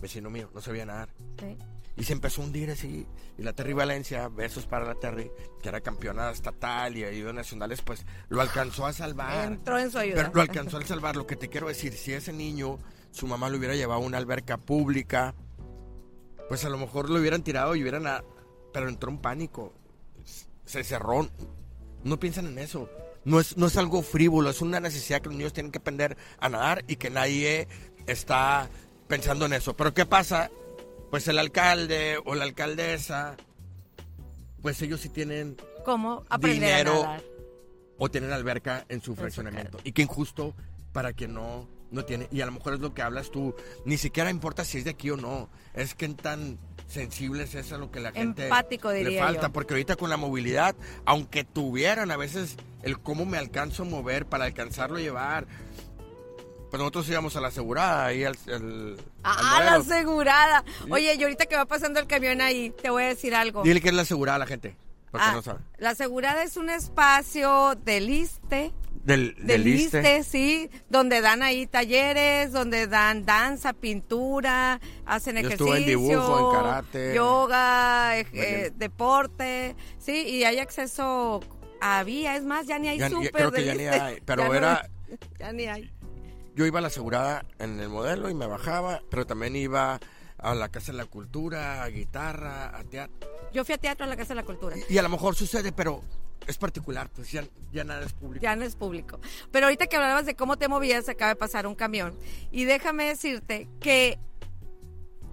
Vecino 0.00 0.30
mío, 0.30 0.50
no 0.54 0.60
sabía 0.60 0.84
nadar. 0.86 1.08
Sí. 1.38 1.56
Y 1.96 2.04
se 2.04 2.12
empezó 2.14 2.40
a 2.42 2.46
hundir 2.46 2.70
así. 2.70 3.06
Y 3.38 3.42
la 3.42 3.52
Terry 3.52 3.72
Valencia, 3.74 4.28
besos 4.28 4.66
para 4.66 4.86
la 4.86 4.94
Terry, 4.94 5.30
que 5.62 5.68
era 5.68 5.80
campeona 5.82 6.30
estatal 6.30 6.96
y 6.96 7.04
ayudas 7.04 7.34
nacionales, 7.34 7.82
pues 7.82 8.04
lo 8.30 8.40
alcanzó 8.40 8.86
a 8.86 8.92
salvar. 8.92 9.46
Entró 9.46 9.78
en 9.78 9.90
su 9.90 9.98
ayuda. 9.98 10.16
Pero 10.16 10.34
lo 10.34 10.40
alcanzó 10.40 10.78
a 10.78 10.82
salvar. 10.86 11.16
Lo 11.16 11.26
que 11.26 11.36
te 11.36 11.48
quiero 11.48 11.68
decir, 11.68 11.92
si 11.92 12.12
ese 12.14 12.32
niño, 12.32 12.78
su 13.10 13.26
mamá 13.26 13.48
lo 13.50 13.58
hubiera 13.58 13.74
llevado 13.76 14.00
a 14.02 14.04
una 14.04 14.16
alberca 14.18 14.56
pública, 14.56 15.34
pues 16.48 16.64
a 16.64 16.70
lo 16.70 16.78
mejor 16.78 17.10
lo 17.10 17.20
hubieran 17.20 17.42
tirado 17.42 17.76
y 17.76 17.82
hubieran... 17.82 18.06
a- 18.06 18.24
Pero 18.72 18.88
entró 18.88 19.10
en 19.10 19.18
pánico. 19.18 19.74
Se 20.64 20.84
cerró. 20.84 21.28
No 22.04 22.18
piensan 22.18 22.46
en 22.46 22.58
eso. 22.58 22.88
No 23.24 23.38
es, 23.38 23.56
no 23.56 23.66
es 23.66 23.76
algo 23.76 24.02
frívolo, 24.02 24.50
es 24.50 24.60
una 24.62 24.80
necesidad 24.80 25.20
que 25.20 25.28
los 25.28 25.38
niños 25.38 25.52
tienen 25.52 25.70
que 25.70 25.78
aprender 25.78 26.16
a 26.40 26.48
nadar 26.48 26.84
y 26.88 26.96
que 26.96 27.08
nadie 27.08 27.68
está 28.06 28.68
pensando 29.06 29.46
en 29.46 29.52
eso. 29.52 29.76
Pero 29.76 29.94
¿qué 29.94 30.06
pasa? 30.06 30.50
Pues 31.10 31.28
el 31.28 31.38
alcalde 31.38 32.18
o 32.24 32.34
la 32.34 32.44
alcaldesa, 32.44 33.36
pues 34.60 34.80
ellos 34.82 35.00
sí 35.00 35.08
tienen 35.08 35.56
¿Cómo 35.84 36.24
aprender 36.28 36.60
dinero 36.60 37.02
a 37.02 37.06
nadar? 37.06 37.24
o 37.98 38.10
tienen 38.10 38.32
alberca 38.32 38.84
en 38.88 39.00
su 39.02 39.14
fraccionamiento. 39.14 39.78
Y 39.84 39.92
qué 39.92 40.02
injusto 40.02 40.54
para 40.92 41.12
quien 41.12 41.34
no, 41.34 41.68
no 41.92 42.04
tiene. 42.04 42.26
Y 42.32 42.40
a 42.40 42.46
lo 42.46 42.52
mejor 42.52 42.74
es 42.74 42.80
lo 42.80 42.92
que 42.92 43.02
hablas 43.02 43.30
tú. 43.30 43.54
Ni 43.84 43.98
siquiera 43.98 44.30
importa 44.30 44.64
si 44.64 44.78
es 44.78 44.84
de 44.84 44.90
aquí 44.90 45.10
o 45.10 45.16
no. 45.16 45.48
Es 45.74 45.94
que 45.94 46.08
tan 46.08 46.58
sensible 46.92 47.44
es 47.44 47.54
eso 47.54 47.78
lo 47.78 47.90
que 47.90 48.00
la 48.00 48.12
gente 48.12 48.44
Empático, 48.44 48.92
le 48.92 49.18
falta. 49.18 49.48
yo. 49.48 49.52
Porque 49.52 49.74
ahorita 49.74 49.96
con 49.96 50.10
la 50.10 50.16
movilidad, 50.16 50.74
aunque 51.04 51.44
tuvieran 51.44 52.10
a 52.10 52.16
veces 52.16 52.56
el 52.82 52.98
cómo 53.00 53.24
me 53.24 53.38
alcanzo 53.38 53.82
a 53.82 53.86
mover 53.86 54.26
para 54.26 54.44
alcanzarlo 54.44 54.98
a 54.98 55.00
llevar. 55.00 55.46
Pues 56.70 56.78
nosotros 56.80 57.06
íbamos 57.10 57.36
a 57.36 57.40
la 57.42 57.48
asegurada 57.48 58.06
ahí 58.06 58.24
al, 58.24 58.36
al- 58.48 58.96
Ah, 59.22 59.58
al 59.58 59.64
la 59.66 59.74
asegurada. 59.74 60.64
Oye, 60.88 61.14
y 61.14 61.22
ahorita 61.22 61.44
que 61.46 61.54
va 61.56 61.66
pasando 61.66 62.00
el 62.00 62.06
camión 62.06 62.40
ahí, 62.40 62.70
te 62.70 62.88
voy 62.88 63.02
a 63.02 63.08
decir 63.08 63.34
algo. 63.34 63.62
Dile 63.62 63.80
que 63.82 63.88
es 63.88 63.94
la 63.94 64.02
asegurada 64.02 64.36
a 64.36 64.38
la 64.38 64.46
gente. 64.46 64.74
Porque 65.10 65.26
Ah, 65.28 65.32
no 65.34 65.42
sabe. 65.42 65.60
La 65.76 65.90
asegurada 65.90 66.42
es 66.42 66.56
un 66.56 66.70
espacio 66.70 67.74
del 67.84 68.08
ISTE, 68.08 68.72
Del, 69.04 69.34
del. 69.44 69.66
ISTE, 69.66 70.22
sí, 70.22 70.70
donde 70.88 71.20
dan 71.20 71.42
ahí 71.42 71.66
talleres, 71.66 72.52
donde 72.52 72.86
dan 72.86 73.24
danza, 73.26 73.72
pintura, 73.72 74.80
hacen 75.04 75.34
Yo 75.36 75.48
ejercicio, 75.48 75.74
en 75.76 75.86
dibujo, 75.86 76.50
en 76.54 76.56
karate. 76.62 77.14
yoga, 77.14 78.18
eh, 78.18 78.70
deporte, 78.76 79.74
sí, 79.98 80.12
y 80.28 80.44
hay 80.44 80.58
acceso, 80.60 81.40
había, 81.80 82.36
es 82.36 82.44
más, 82.44 82.66
ya 82.68 82.78
ni 82.78 82.88
hay 82.88 82.98
Ya- 82.98 83.10
súper 83.10 83.32
creo 83.32 83.50
que 83.52 83.64
ya 83.64 83.74
ni 83.74 83.84
hay, 83.86 84.20
pero 84.24 84.42
Ya 84.44 84.48
no- 84.48 84.54
era- 84.54 84.88
ya 85.40 85.52
ni 85.52 85.64
hay. 85.66 85.90
Yo 86.54 86.64
iba 86.66 86.78
a 86.78 86.82
la 86.82 86.88
asegurada 86.88 87.44
en 87.58 87.80
el 87.80 87.88
modelo 87.88 88.30
y 88.30 88.34
me 88.34 88.46
bajaba, 88.46 89.02
pero 89.10 89.26
también 89.26 89.56
iba 89.56 89.98
a 90.38 90.54
la 90.54 90.68
Casa 90.68 90.92
de 90.92 90.98
la 90.98 91.06
Cultura, 91.06 91.82
a 91.82 91.88
guitarra, 91.88 92.76
a 92.76 92.84
teatro. 92.84 93.28
Yo 93.52 93.64
fui 93.64 93.74
a 93.74 93.78
teatro 93.78 94.04
en 94.04 94.10
la 94.10 94.16
Casa 94.16 94.28
de 94.30 94.34
la 94.36 94.42
Cultura. 94.44 94.76
Y 94.88 94.98
a 94.98 95.02
lo 95.02 95.08
mejor 95.08 95.34
sucede, 95.34 95.72
pero 95.72 96.02
es 96.46 96.58
particular, 96.58 97.08
pues 97.14 97.30
ya, 97.30 97.44
ya 97.72 97.84
nada 97.84 98.04
es 98.04 98.12
público. 98.12 98.42
Ya 98.42 98.56
no 98.56 98.64
es 98.64 98.76
público. 98.76 99.20
Pero 99.50 99.66
ahorita 99.66 99.86
que 99.86 99.96
hablabas 99.96 100.26
de 100.26 100.34
cómo 100.34 100.56
te 100.56 100.68
movías, 100.68 101.08
acaba 101.08 101.30
de 101.30 101.36
pasar 101.36 101.66
un 101.66 101.74
camión. 101.74 102.16
Y 102.50 102.64
déjame 102.64 103.04
decirte 103.04 103.68
que, 103.80 104.18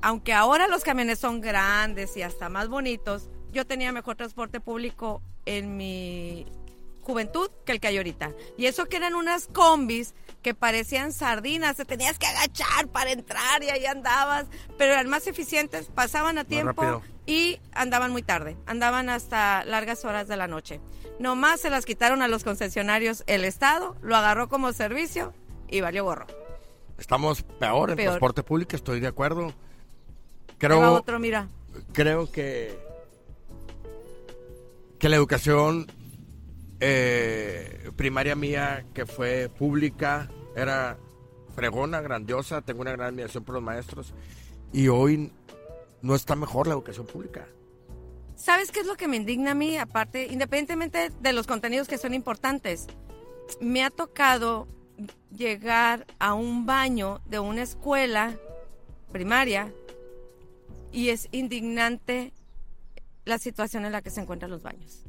aunque 0.01 0.33
ahora 0.33 0.67
los 0.67 0.83
camiones 0.83 1.19
son 1.19 1.41
grandes 1.41 2.15
y 2.17 2.21
hasta 2.21 2.49
más 2.49 2.69
bonitos, 2.69 3.29
yo 3.51 3.65
tenía 3.65 3.91
mejor 3.91 4.15
transporte 4.15 4.59
público 4.59 5.21
en 5.45 5.77
mi 5.77 6.45
juventud 7.01 7.49
que 7.65 7.71
el 7.71 7.79
que 7.79 7.87
hay 7.87 7.97
ahorita. 7.97 8.33
Y 8.57 8.67
eso 8.67 8.85
que 8.85 8.97
eran 8.97 9.15
unas 9.15 9.47
combis 9.47 10.13
que 10.43 10.53
parecían 10.53 11.11
sardinas, 11.11 11.75
te 11.75 11.85
tenías 11.85 12.17
que 12.17 12.27
agachar 12.27 12.87
para 12.87 13.11
entrar 13.11 13.63
y 13.63 13.69
ahí 13.69 13.85
andabas, 13.85 14.45
pero 14.77 14.93
eran 14.93 15.09
más 15.09 15.27
eficientes, 15.27 15.87
pasaban 15.87 16.37
a 16.37 16.45
tiempo. 16.45 17.01
Y 17.29 17.59
andaban 17.73 18.11
muy 18.11 18.23
tarde, 18.23 18.57
andaban 18.65 19.07
hasta 19.07 19.63
largas 19.63 20.03
horas 20.03 20.27
de 20.27 20.35
la 20.35 20.47
noche. 20.47 20.81
Nomás 21.19 21.61
se 21.61 21.69
las 21.69 21.85
quitaron 21.85 22.23
a 22.23 22.27
los 22.27 22.43
concesionarios 22.43 23.23
el 23.27 23.45
Estado, 23.45 23.95
lo 24.01 24.15
agarró 24.15 24.49
como 24.49 24.73
servicio 24.73 25.31
y 25.67 25.81
valió 25.81 26.05
gorro. 26.05 26.25
Estamos 26.97 27.43
peor 27.43 27.91
en 27.91 27.97
Peor. 27.97 28.07
transporte 28.09 28.41
público, 28.41 28.75
estoy 28.75 28.99
de 28.99 29.05
acuerdo. 29.05 29.53
Creo, 30.57 30.91
otro, 30.91 31.19
mira. 31.19 31.47
creo 31.93 32.31
que, 32.31 32.75
que 34.97 35.07
la 35.07 35.15
educación 35.15 35.85
eh, 36.79 37.91
primaria 37.95 38.35
mía, 38.35 38.85
que 38.95 39.05
fue 39.05 39.49
pública, 39.55 40.31
era 40.55 40.97
fregona, 41.55 42.01
grandiosa, 42.01 42.63
tengo 42.63 42.81
una 42.81 42.91
gran 42.93 43.09
admiración 43.09 43.43
por 43.43 43.53
los 43.53 43.63
maestros, 43.63 44.15
y 44.73 44.87
hoy 44.87 45.31
no 46.01 46.15
está 46.15 46.35
mejor 46.35 46.67
la 46.67 46.73
educación 46.73 47.05
pública. 47.05 47.47
¿Sabes 48.35 48.71
qué 48.71 48.79
es 48.79 48.87
lo 48.87 48.95
que 48.95 49.07
me 49.07 49.17
indigna 49.17 49.51
a 49.51 49.55
mí? 49.55 49.77
Aparte, 49.77 50.27
independientemente 50.27 51.09
de 51.09 51.33
los 51.33 51.45
contenidos 51.45 51.87
que 51.87 51.97
son 51.97 52.13
importantes, 52.13 52.87
me 53.59 53.83
ha 53.83 53.89
tocado 53.89 54.67
llegar 55.35 56.07
a 56.19 56.33
un 56.33 56.65
baño 56.65 57.21
de 57.25 57.39
una 57.39 57.63
escuela 57.63 58.37
primaria 59.11 59.73
y 60.91 61.09
es 61.09 61.27
indignante 61.31 62.33
la 63.25 63.37
situación 63.37 63.85
en 63.85 63.91
la 63.91 64.01
que 64.01 64.09
se 64.09 64.21
encuentran 64.21 64.51
los 64.51 64.63
baños. 64.63 65.03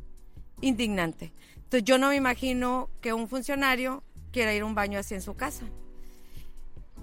Indignante. 0.60 1.32
Entonces 1.54 1.84
yo 1.84 1.98
no 1.98 2.08
me 2.08 2.16
imagino 2.16 2.90
que 3.00 3.12
un 3.12 3.28
funcionario 3.28 4.02
quiera 4.32 4.54
ir 4.54 4.62
a 4.62 4.66
un 4.66 4.74
baño 4.74 4.98
así 4.98 5.14
en 5.14 5.22
su 5.22 5.34
casa. 5.34 5.64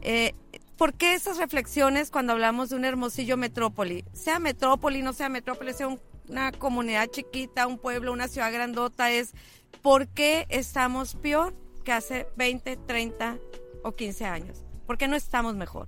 Eh, 0.02 0.36
¿Por 0.78 0.94
qué 0.94 1.14
esas 1.16 1.38
reflexiones 1.38 2.12
cuando 2.12 2.34
hablamos 2.34 2.70
de 2.70 2.76
un 2.76 2.86
hermosillo 2.86 3.36
metrópoli? 3.36 4.06
Sea 4.14 4.40
metrópoli, 4.40 5.02
no 5.02 5.12
sea 5.14 5.28
metrópoli, 5.30 5.74
sea 5.74 5.88
un- 5.88 6.00
una 6.30 6.52
comunidad 6.52 7.08
chiquita, 7.08 7.66
un 7.68 7.80
pueblo, 7.80 8.12
una 8.14 8.28
ciudad 8.28 8.52
grandota, 8.54 9.10
es 9.12 9.34
¿por 9.82 10.08
qué 10.08 10.46
estamos 10.50 11.16
peor 11.16 11.56
que 11.84 11.94
hace 11.94 12.28
20, 12.36 12.78
30 12.78 13.38
o 13.84 13.94
15 13.94 14.26
años? 14.26 14.64
¿Por 14.86 14.98
qué 14.98 15.08
no 15.08 15.16
estamos 15.16 15.56
mejor? 15.56 15.88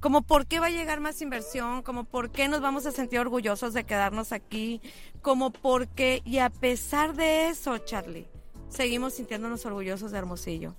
Como 0.00 0.22
por 0.22 0.46
qué 0.46 0.60
va 0.60 0.66
a 0.66 0.70
llegar 0.70 1.00
más 1.00 1.20
inversión, 1.22 1.82
como 1.82 2.04
por 2.04 2.30
qué 2.30 2.48
nos 2.48 2.60
vamos 2.60 2.86
a 2.86 2.92
sentir 2.92 3.18
orgullosos 3.20 3.74
de 3.74 3.84
quedarnos 3.84 4.32
aquí, 4.32 4.80
como 5.22 5.50
por 5.50 5.88
qué, 5.88 6.22
y 6.24 6.38
a 6.38 6.50
pesar 6.50 7.14
de 7.14 7.48
eso, 7.48 7.78
Charlie, 7.78 8.28
seguimos 8.68 9.14
sintiéndonos 9.14 9.66
orgullosos 9.66 10.10
de 10.12 10.18
Hermosillo, 10.18 10.74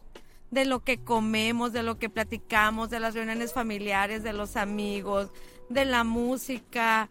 de 0.51 0.65
lo 0.65 0.83
que 0.83 0.99
comemos, 0.99 1.73
de 1.73 1.83
lo 1.83 1.99
que 1.99 2.09
platicamos, 2.09 2.89
de 2.89 2.99
las 2.99 3.13
reuniones 3.13 3.53
familiares, 3.53 4.23
de 4.23 4.33
los 4.33 4.55
amigos, 4.55 5.29
de 5.69 5.85
la 5.85 6.03
música, 6.03 7.09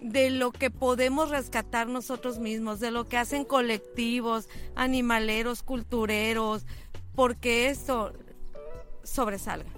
de 0.00 0.30
lo 0.30 0.52
que 0.52 0.70
podemos 0.70 1.30
rescatar 1.30 1.88
nosotros 1.88 2.38
mismos, 2.38 2.80
de 2.80 2.90
lo 2.90 3.08
que 3.08 3.18
hacen 3.18 3.44
colectivos, 3.44 4.48
animaleros, 4.74 5.62
cultureros, 5.62 6.66
porque 7.14 7.68
esto 7.68 8.12
sobresalga. 9.02 9.70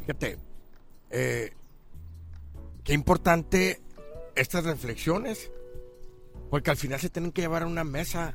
Fíjate, 0.00 0.38
eh, 1.10 1.52
qué 2.84 2.92
importante 2.92 3.80
estas 4.34 4.64
reflexiones, 4.64 5.50
porque 6.50 6.70
al 6.70 6.76
final 6.76 7.00
se 7.00 7.10
tienen 7.10 7.32
que 7.32 7.42
llevar 7.42 7.62
a 7.62 7.66
una 7.66 7.84
mesa 7.84 8.34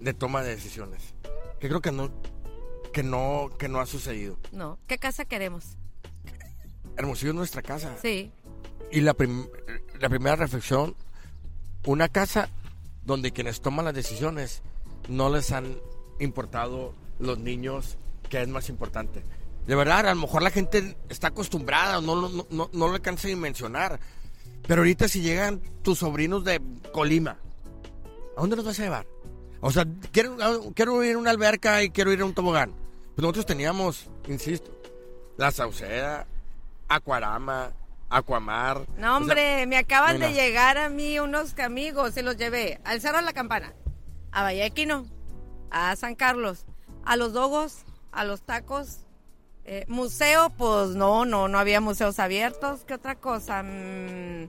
de 0.00 0.14
toma 0.14 0.42
de 0.42 0.50
decisiones. 0.50 1.14
Que 1.60 1.68
creo 1.68 1.80
que 1.80 1.92
no, 1.92 2.10
que 2.92 3.02
no, 3.02 3.50
que 3.58 3.68
no 3.68 3.80
ha 3.80 3.86
sucedido. 3.86 4.36
No. 4.52 4.78
¿Qué 4.86 4.98
casa 4.98 5.24
queremos? 5.24 5.76
Hermosillo 6.96 7.30
es 7.30 7.36
nuestra 7.36 7.62
casa. 7.62 7.96
Sí. 8.02 8.32
Y 8.90 9.00
la, 9.02 9.14
prim- 9.14 9.46
la 10.00 10.08
primera 10.08 10.36
reflexión, 10.36 10.94
una 11.86 12.08
casa 12.08 12.48
donde 13.04 13.32
quienes 13.32 13.60
toman 13.60 13.84
las 13.84 13.94
decisiones 13.94 14.62
no 15.08 15.30
les 15.30 15.52
han 15.52 15.78
importado 16.18 16.94
los 17.18 17.38
niños, 17.38 17.96
que 18.28 18.40
es 18.42 18.48
más 18.48 18.68
importante. 18.68 19.22
De 19.66 19.74
verdad, 19.74 20.06
a 20.08 20.14
lo 20.14 20.20
mejor 20.22 20.42
la 20.42 20.50
gente 20.50 20.96
está 21.08 21.28
acostumbrada, 21.28 22.00
no, 22.00 22.16
no, 22.28 22.46
no, 22.50 22.70
no 22.72 22.88
lo 22.88 22.94
alcanza 22.94 23.28
a 23.28 23.30
dimensionar. 23.30 24.00
Pero 24.66 24.80
ahorita 24.80 25.08
si 25.08 25.20
llegan 25.20 25.60
tus 25.82 25.98
sobrinos 26.00 26.44
de 26.44 26.60
Colima, 26.92 27.38
¿a 28.36 28.40
dónde 28.40 28.56
los 28.56 28.64
vas 28.64 28.78
a 28.80 28.82
llevar? 28.82 29.06
O 29.60 29.70
sea, 29.72 29.84
quiero, 30.12 30.36
quiero 30.74 31.02
ir 31.02 31.16
a 31.16 31.18
una 31.18 31.30
alberca 31.30 31.82
y 31.82 31.90
quiero 31.90 32.12
ir 32.12 32.20
a 32.20 32.24
un 32.24 32.34
tobogán. 32.34 32.72
Pues 33.14 33.22
nosotros 33.22 33.46
teníamos, 33.46 34.08
insisto, 34.28 34.70
la 35.36 35.50
Sauceda, 35.50 36.26
Aquarama, 36.88 37.72
Aquamar. 38.08 38.78
No, 38.78 38.84
O 38.84 38.96
sea, 38.98 39.16
hombre, 39.16 39.66
me 39.66 39.76
acaban 39.76 40.18
de 40.20 40.32
llegar 40.32 40.78
a 40.78 40.88
mí 40.88 41.18
unos 41.18 41.58
amigos 41.58 42.16
y 42.16 42.22
los 42.22 42.36
llevé 42.36 42.80
al 42.84 43.00
Cerro 43.00 43.18
de 43.18 43.24
la 43.24 43.32
Campana, 43.32 43.72
a 44.30 44.42
Valle 44.44 44.64
Equino, 44.64 45.06
a 45.70 45.94
San 45.96 46.14
Carlos, 46.14 46.64
a 47.04 47.16
los 47.16 47.32
Dogos, 47.32 47.84
a 48.12 48.24
los 48.24 48.42
Tacos. 48.42 49.00
eh, 49.70 49.84
museo, 49.88 50.48
pues 50.56 50.90
no, 50.90 51.26
no, 51.26 51.46
no 51.48 51.58
había 51.58 51.80
museos 51.82 52.18
abiertos. 52.20 52.84
¿Qué 52.86 52.94
otra 52.94 53.16
cosa? 53.16 53.62
Mm, 53.62 54.48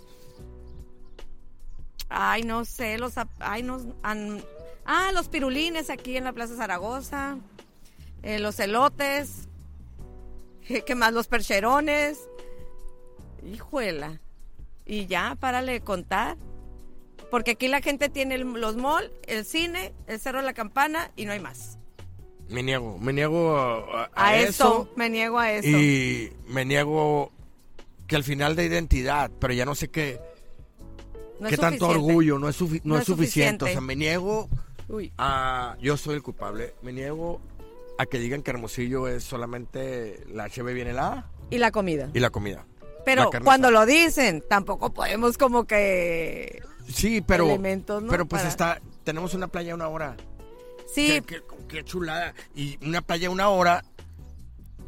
ay, 2.10 2.44
no 2.44 2.64
sé, 2.66 2.98
los, 2.98 3.14
ay, 3.40 3.64
no, 3.64 3.80
an- 4.04 4.42
ah, 4.92 5.12
los 5.14 5.30
pirulines 5.30 5.90
aquí 5.92 6.18
en 6.18 6.24
la 6.24 6.34
Plaza 6.34 6.56
Zaragoza, 6.56 7.38
eh, 8.24 8.40
los 8.40 8.60
elotes, 8.60 9.48
¿qué 10.86 10.96
más? 10.96 11.14
Los 11.14 11.28
percherones. 11.28 12.20
Hijuela. 13.44 14.20
Y 14.86 15.06
ya, 15.06 15.38
párale 15.40 15.74
de 15.74 15.82
contar. 15.82 16.38
Porque 17.32 17.52
aquí 17.52 17.68
la 17.68 17.82
gente 17.82 18.10
tiene 18.10 18.36
el- 18.36 18.42
los 18.54 18.76
mall, 18.76 19.12
el 19.28 19.46
cine, 19.46 19.94
el 20.08 20.20
Cerro 20.20 20.40
de 20.40 20.46
la 20.46 20.54
Campana 20.54 21.12
y 21.16 21.26
no 21.26 21.32
hay 21.32 21.40
más. 21.40 21.78
Me 22.50 22.64
niego, 22.64 22.98
me 22.98 23.14
niego 23.14 23.56
a, 23.56 24.10
a- 24.16 24.36
eso, 24.38 24.50
eso, 24.50 24.90
me 24.96 25.10
niego 25.12 25.38
a 25.38 25.52
eso. 25.52 25.68
y 25.68 26.34
me 26.48 26.66
niego 26.66 27.32
que 28.08 28.16
al 28.16 28.24
final 28.24 28.56
de 28.56 28.66
identidad, 28.66 29.30
pero 29.40 29.54
ya 29.54 29.66
no 29.66 29.76
sé 29.76 29.90
qué, 29.92 30.20
no 31.40 31.48
qué 31.48 31.58
tanto 31.58 31.86
suficiente. 31.86 31.86
orgullo, 32.10 32.40
no 32.40 32.50
es, 32.50 32.60
no 32.60 32.68
No 32.84 32.96
es 32.96 33.02
es 33.02 33.06
suficiente. 33.08 33.66
O 33.66 33.68
suficiente. 33.68 33.72
sea, 33.74 33.82
me 33.82 33.96
niego 33.96 34.50
Uy. 34.90 35.14
a... 35.18 35.78
Yo 35.80 35.96
soy 35.98 36.16
el 36.16 36.24
culpable, 36.24 36.74
me 36.82 36.92
niego 36.92 37.40
a 37.98 38.06
que 38.06 38.20
digan 38.20 38.42
que 38.42 38.52
Hermosillo 38.52 39.08
es 39.08 39.24
solamente 39.24 40.24
la 40.32 40.48
HB 40.50 40.74
bien 40.74 40.88
helada 40.88 41.30
Y 41.50 41.58
la 41.58 41.72
comida. 41.72 42.10
y 42.14 42.20
la 42.20 42.30
comida. 42.30 42.66
Pero 43.06 43.30
La 43.32 43.40
cuando 43.42 43.72
lo 43.72 43.86
dicen, 43.86 44.44
tampoco 44.48 44.94
podemos 44.94 45.38
como 45.38 45.66
que... 45.66 46.62
Sí, 46.88 47.22
pero... 47.22 47.46
Elementos, 47.46 48.02
¿no? 48.04 48.10
Pero 48.12 48.26
pues 48.26 48.42
Para- 48.42 48.50
está... 48.50 48.82
Tenemos 49.04 49.34
una 49.34 49.48
playa 49.48 49.74
una 49.74 49.88
hora. 49.88 50.16
Sí, 50.94 51.08
Qué, 51.08 51.22
qué- 51.22 51.44
qué 51.68 51.84
chulada. 51.84 52.34
Y 52.56 52.78
una 52.86 53.02
playa 53.02 53.30
una 53.30 53.50
hora 53.50 53.84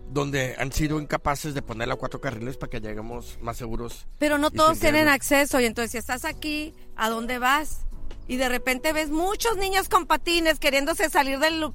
donde 0.10 0.56
han 0.58 0.72
sido 0.72 1.00
incapaces 1.00 1.54
de 1.54 1.62
ponerla 1.62 1.94
a 1.94 1.98
cuatro 1.98 2.20
carriles 2.20 2.58
para 2.58 2.70
que 2.70 2.82
lleguemos 2.82 3.38
más 3.42 3.58
seguros. 3.58 4.08
pero 4.20 4.38
no 4.38 4.52
todos 4.52 4.80
tienen 4.80 5.08
acceso. 5.08 5.60
Y 5.60 5.66
entonces 5.66 5.92
si 5.92 5.98
estás 5.98 6.26
aquí, 6.26 6.74
¿a 6.96 7.10
dónde 7.10 7.40
vas? 7.40 7.86
Y 8.32 8.38
de 8.38 8.48
repente 8.48 8.94
ves 8.94 9.10
muchos 9.10 9.58
niños 9.58 9.90
con 9.90 10.06
patines 10.06 10.58
queriéndose 10.58 11.10
salir 11.10 11.38
del, 11.40 11.70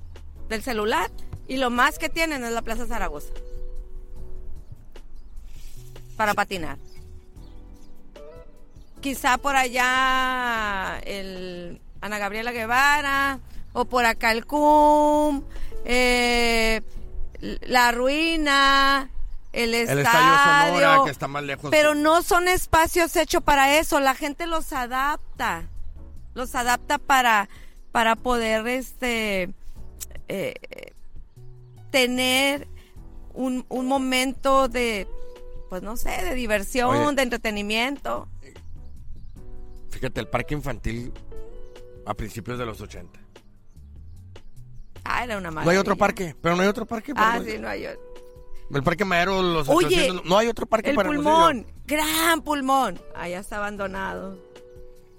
del 0.48 0.62
celular. 0.62 1.10
Y 1.46 1.58
lo 1.58 1.68
más 1.68 1.98
que 1.98 2.08
tienen 2.08 2.44
es 2.44 2.50
la 2.50 2.62
Plaza 2.62 2.86
Zaragoza. 2.86 3.28
Para 6.16 6.32
patinar. 6.32 6.78
Quizá 9.02 9.36
por 9.36 9.54
allá 9.54 10.98
el 11.04 11.78
Ana 12.00 12.18
Gabriela 12.18 12.52
Guevara, 12.52 13.38
o 13.74 13.84
por 13.84 14.06
acá 14.06 14.32
el 14.32 14.46
CUM, 14.46 15.42
eh, 15.84 16.80
la 17.66 17.92
ruina, 17.92 19.10
el 19.52 19.74
estadio. 19.74 20.00
El 20.00 20.06
Estadio 20.06 20.78
Sonora, 20.78 21.04
que 21.04 21.10
está 21.10 21.28
más 21.28 21.44
lejos. 21.44 21.70
Pero 21.70 21.94
no 21.94 22.22
son 22.22 22.48
espacios 22.48 23.14
hechos 23.14 23.42
para 23.42 23.76
eso, 23.76 24.00
la 24.00 24.14
gente 24.14 24.46
los 24.46 24.72
adapta, 24.72 25.68
los 26.36 26.54
adapta 26.54 26.98
para, 26.98 27.48
para 27.92 28.14
poder 28.14 28.66
este 28.68 29.50
eh, 30.28 30.54
tener 31.90 32.68
un, 33.34 33.64
un 33.68 33.86
momento 33.86 34.68
de, 34.68 35.08
pues 35.70 35.82
no 35.82 35.96
sé, 35.96 36.10
de 36.24 36.34
diversión, 36.34 36.94
Oye. 36.94 37.16
de 37.16 37.22
entretenimiento. 37.22 38.28
Fíjate, 39.90 40.20
el 40.20 40.28
parque 40.28 40.54
infantil 40.54 41.12
a 42.04 42.14
principios 42.14 42.58
de 42.58 42.66
los 42.66 42.80
80. 42.80 43.18
Ah, 45.04 45.24
era 45.24 45.38
una 45.38 45.50
No 45.50 45.60
hay 45.60 45.64
maravilla. 45.66 45.80
otro 45.80 45.96
parque, 45.96 46.36
pero 46.40 46.54
no 46.54 46.62
hay 46.62 46.68
otro 46.68 46.84
parque. 46.84 47.12
Ah, 47.16 47.40
sí, 47.44 47.56
no 47.58 47.68
hay 47.68 47.86
otro. 47.86 48.02
El 48.74 48.82
parque 48.82 49.04
Madero, 49.04 49.40
los 49.42 49.68
Oye, 49.68 49.86
800, 49.86 50.24
no 50.24 50.36
hay 50.36 50.48
otro 50.48 50.66
parque 50.66 50.90
El 50.90 50.96
para 50.96 51.08
pulmón, 51.08 51.66
gran 51.86 52.42
pulmón. 52.42 53.00
Allá 53.14 53.38
está 53.38 53.58
abandonado. 53.58 54.36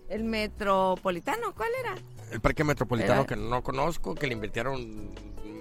El 0.10 0.24
metropolitano, 0.24 1.54
¿cuál 1.56 1.70
era? 1.80 1.96
El 2.32 2.42
parque 2.42 2.64
metropolitano 2.64 3.22
Era- 3.22 3.26
que 3.28 3.36
no 3.36 3.64
conozco, 3.64 4.16
que 4.16 4.28
le 4.28 4.34
invirtieron 4.34 5.10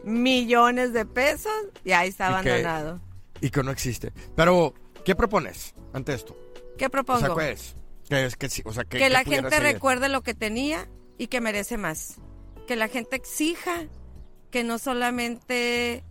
Millones 0.04 0.92
de 0.92 1.04
pesos 1.04 1.52
y 1.84 1.92
ahí 1.92 2.08
está 2.10 2.26
Y 2.40 2.42
que- 2.44 2.50
abandonado. 2.50 3.00
y 3.40 3.50
que 3.50 3.62
no 3.64 3.70
existe. 3.72 4.12
Pero, 4.36 4.72
¿qué 5.04 5.14
propones 5.16 5.74
ante 5.92 6.14
esto? 6.14 6.36
¿Qué 6.78 6.86
O 6.86 6.90
propongo? 6.90 7.20
sea, 7.20 7.34
¿qué 7.34 7.50
es? 7.52 7.76
Que 8.08 8.24
es 8.26 8.36
que 8.36 8.48
sí, 8.48 8.62
o 8.64 8.72
sea, 8.72 8.84
que, 8.84 8.98
que 8.98 9.04
que 9.04 9.10
la 9.10 9.24
gente 9.24 9.58
recuerde 9.58 10.08
lo 10.08 10.22
que 10.22 10.34
tenía 10.34 10.88
y 11.18 11.26
que 11.26 11.40
merece 11.40 11.76
más. 11.76 12.16
Que 12.68 12.76
la 12.76 12.86
gente 12.88 13.16
exija 13.16 13.86
que 14.52 14.62
no 14.62 14.78
solamente 14.78 16.04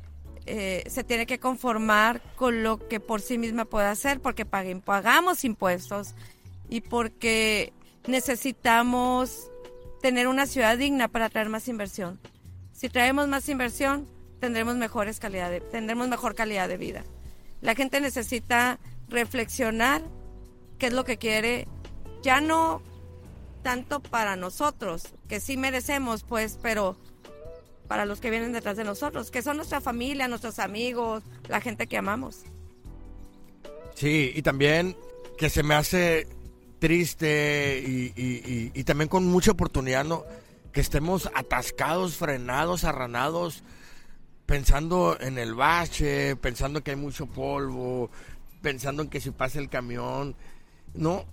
eh, 0.45 0.84
se 0.88 1.04
tiene 1.04 1.26
que 1.26 1.39
conformar 1.39 2.21
con 2.36 2.63
lo 2.63 2.78
que 2.88 3.00
por 3.00 3.21
sí 3.21 3.38
misma 3.38 3.65
puede 3.65 3.88
hacer, 3.88 4.19
porque 4.19 4.45
paguen- 4.45 4.82
pagamos 4.82 5.43
impuestos 5.45 6.13
y 6.69 6.82
porque 6.82 7.74
necesitamos 8.07 9.51
tener 10.01 10.27
una 10.27 10.45
ciudad 10.45 10.77
digna 10.77 11.07
para 11.07 11.29
traer 11.29 11.49
más 11.49 11.67
inversión. 11.67 12.19
Si 12.73 12.89
traemos 12.89 13.27
más 13.27 13.47
inversión, 13.49 14.07
tendremos 14.39 14.75
mejores 14.75 15.19
calidad 15.19 15.51
tendremos 15.71 16.07
mejor 16.07 16.35
calidad 16.35 16.67
de 16.67 16.77
vida. 16.77 17.03
La 17.61 17.73
gente 17.73 17.99
necesita 18.01 18.79
reflexionar 19.07 20.03
qué 20.77 20.87
es 20.87 20.93
lo 20.93 21.05
que 21.05 21.17
quiere, 21.17 21.67
ya 22.21 22.41
no 22.41 22.81
tanto 23.63 23.99
para 24.01 24.35
nosotros, 24.35 25.13
que 25.27 25.39
sí 25.39 25.57
merecemos, 25.57 26.23
pues, 26.23 26.59
pero 26.61 26.97
para 27.87 28.05
los 28.05 28.19
que 28.19 28.29
vienen 28.29 28.51
detrás 28.51 28.77
de 28.77 28.83
nosotros, 28.83 29.31
que 29.31 29.41
son 29.41 29.57
nuestra 29.57 29.81
familia, 29.81 30.27
nuestros 30.27 30.59
amigos, 30.59 31.23
la 31.47 31.61
gente 31.61 31.87
que 31.87 31.97
amamos. 31.97 32.43
Sí, 33.95 34.31
y 34.35 34.41
también 34.41 34.95
que 35.37 35.49
se 35.49 35.63
me 35.63 35.75
hace 35.75 36.27
triste 36.79 37.83
y, 37.85 38.83
también 38.83 39.09
con 39.09 39.25
mucha 39.25 39.51
oportunidad, 39.51 40.05
¿no? 40.05 40.23
Que 40.71 40.81
estemos 40.81 41.29
atascados, 41.33 42.15
frenados, 42.15 42.83
arranados, 42.83 43.63
pensando 44.45 45.17
en 45.19 45.38
el 45.38 45.55
bache, 45.55 46.35
pensando 46.35 46.83
que 46.83 46.91
hay 46.91 46.97
mucho 46.97 47.25
polvo, 47.25 48.09
pensando 48.61 49.03
en 49.03 49.09
que 49.09 49.21
si 49.21 49.31
pasa 49.31 49.59
el 49.59 49.69
camión, 49.69 50.35
¿no? 50.93 51.25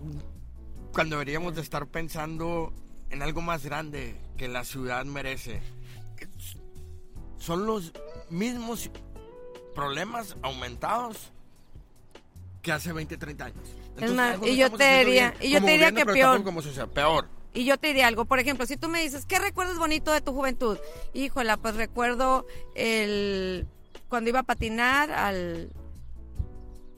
Cuando 0.92 1.16
deberíamos 1.16 1.55
de 1.55 1.62
estar 1.62 1.87
pensando 1.87 2.72
en 3.11 3.22
algo 3.22 3.40
más 3.40 3.64
grande 3.64 4.16
que 4.37 4.48
la 4.48 4.64
ciudad 4.64 5.05
merece. 5.05 5.61
Son 7.38 7.66
los 7.66 7.92
mismos 8.31 8.90
problemas 9.74 10.37
aumentados 10.42 11.33
que 12.62 12.72
hace 12.72 12.92
20, 12.92 13.16
30 13.16 13.44
años. 13.44 13.82
Más, 14.14 14.38
y 14.44 14.57
yo 14.57 14.70
te 14.70 14.98
diría- 15.05 15.35
y 15.40 15.50
yo 15.50 15.61
te 15.64 15.70
diría 15.72 15.92
que 15.92 16.05
peor. 16.05 16.18
tampoco 16.18 16.44
como 16.44 16.62
sociedad, 16.62 16.88
peor. 16.88 17.28
Y 17.55 17.64
yo 17.64 17.76
te 17.78 17.88
diría 17.88 18.07
algo, 18.07 18.24
por 18.24 18.38
ejemplo, 18.38 18.64
si 18.66 18.76
tú 18.78 18.88
me 18.88 19.02
dices, 19.02 19.26
¿qué 19.26 19.38
recuerdas 19.38 19.78
bonito 19.78 20.11
de 20.11 20.20
tu 20.22 20.33
juventud? 20.33 20.78
Híjola, 21.12 21.59
pues 21.59 21.76
recuerdo 21.76 22.46
el 22.74 23.66
cuando 24.09 24.31
iba 24.31 24.40
a 24.40 24.44
patinar 24.44 25.11
al 25.11 25.70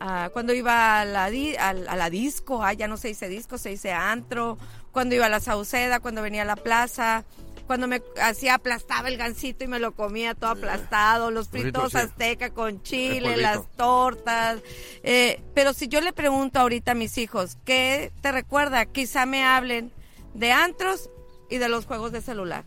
a- 0.00 0.28
cuando 0.32 0.52
iba 0.52 1.00
a 1.00 1.04
la, 1.04 1.30
di- 1.30 1.56
a 1.56 1.72
la 1.72 2.10
disco, 2.10 2.62
ah, 2.62 2.72
ya 2.72 2.88
no 2.88 2.96
se 2.96 3.08
dice 3.08 3.28
disco, 3.28 3.56
se 3.58 3.70
dice 3.70 3.92
antro, 3.92 4.58
cuando 4.92 5.14
iba 5.14 5.26
a 5.26 5.28
la 5.30 5.40
Sauceda, 5.40 6.00
cuando 6.00 6.20
venía 6.20 6.42
a 6.42 6.44
la 6.44 6.56
plaza, 6.56 7.24
cuando 7.66 7.88
me 7.88 8.02
hacía 8.20 8.54
aplastaba 8.54 9.08
el 9.08 9.16
gansito 9.16 9.64
y 9.64 9.68
me 9.68 9.78
lo 9.78 9.92
comía 9.92 10.34
todo 10.34 10.50
aplastado, 10.50 11.30
los 11.30 11.48
fritos 11.48 11.92
sí. 11.92 11.98
azteca 11.98 12.50
con 12.50 12.82
chile, 12.82 13.36
las 13.36 13.70
tortas. 13.76 14.60
eh, 15.02 15.40
pero 15.54 15.72
si 15.72 15.88
yo 15.88 16.00
le 16.00 16.12
pregunto 16.12 16.60
ahorita 16.60 16.92
a 16.92 16.94
mis 16.94 17.16
hijos, 17.18 17.56
¿qué 17.64 18.12
te 18.20 18.32
recuerda? 18.32 18.86
Quizá 18.86 19.26
me 19.26 19.44
hablen 19.44 19.92
de 20.34 20.52
antros 20.52 21.10
y 21.48 21.58
de 21.58 21.68
los 21.68 21.86
juegos 21.86 22.12
de 22.12 22.20
celular. 22.20 22.64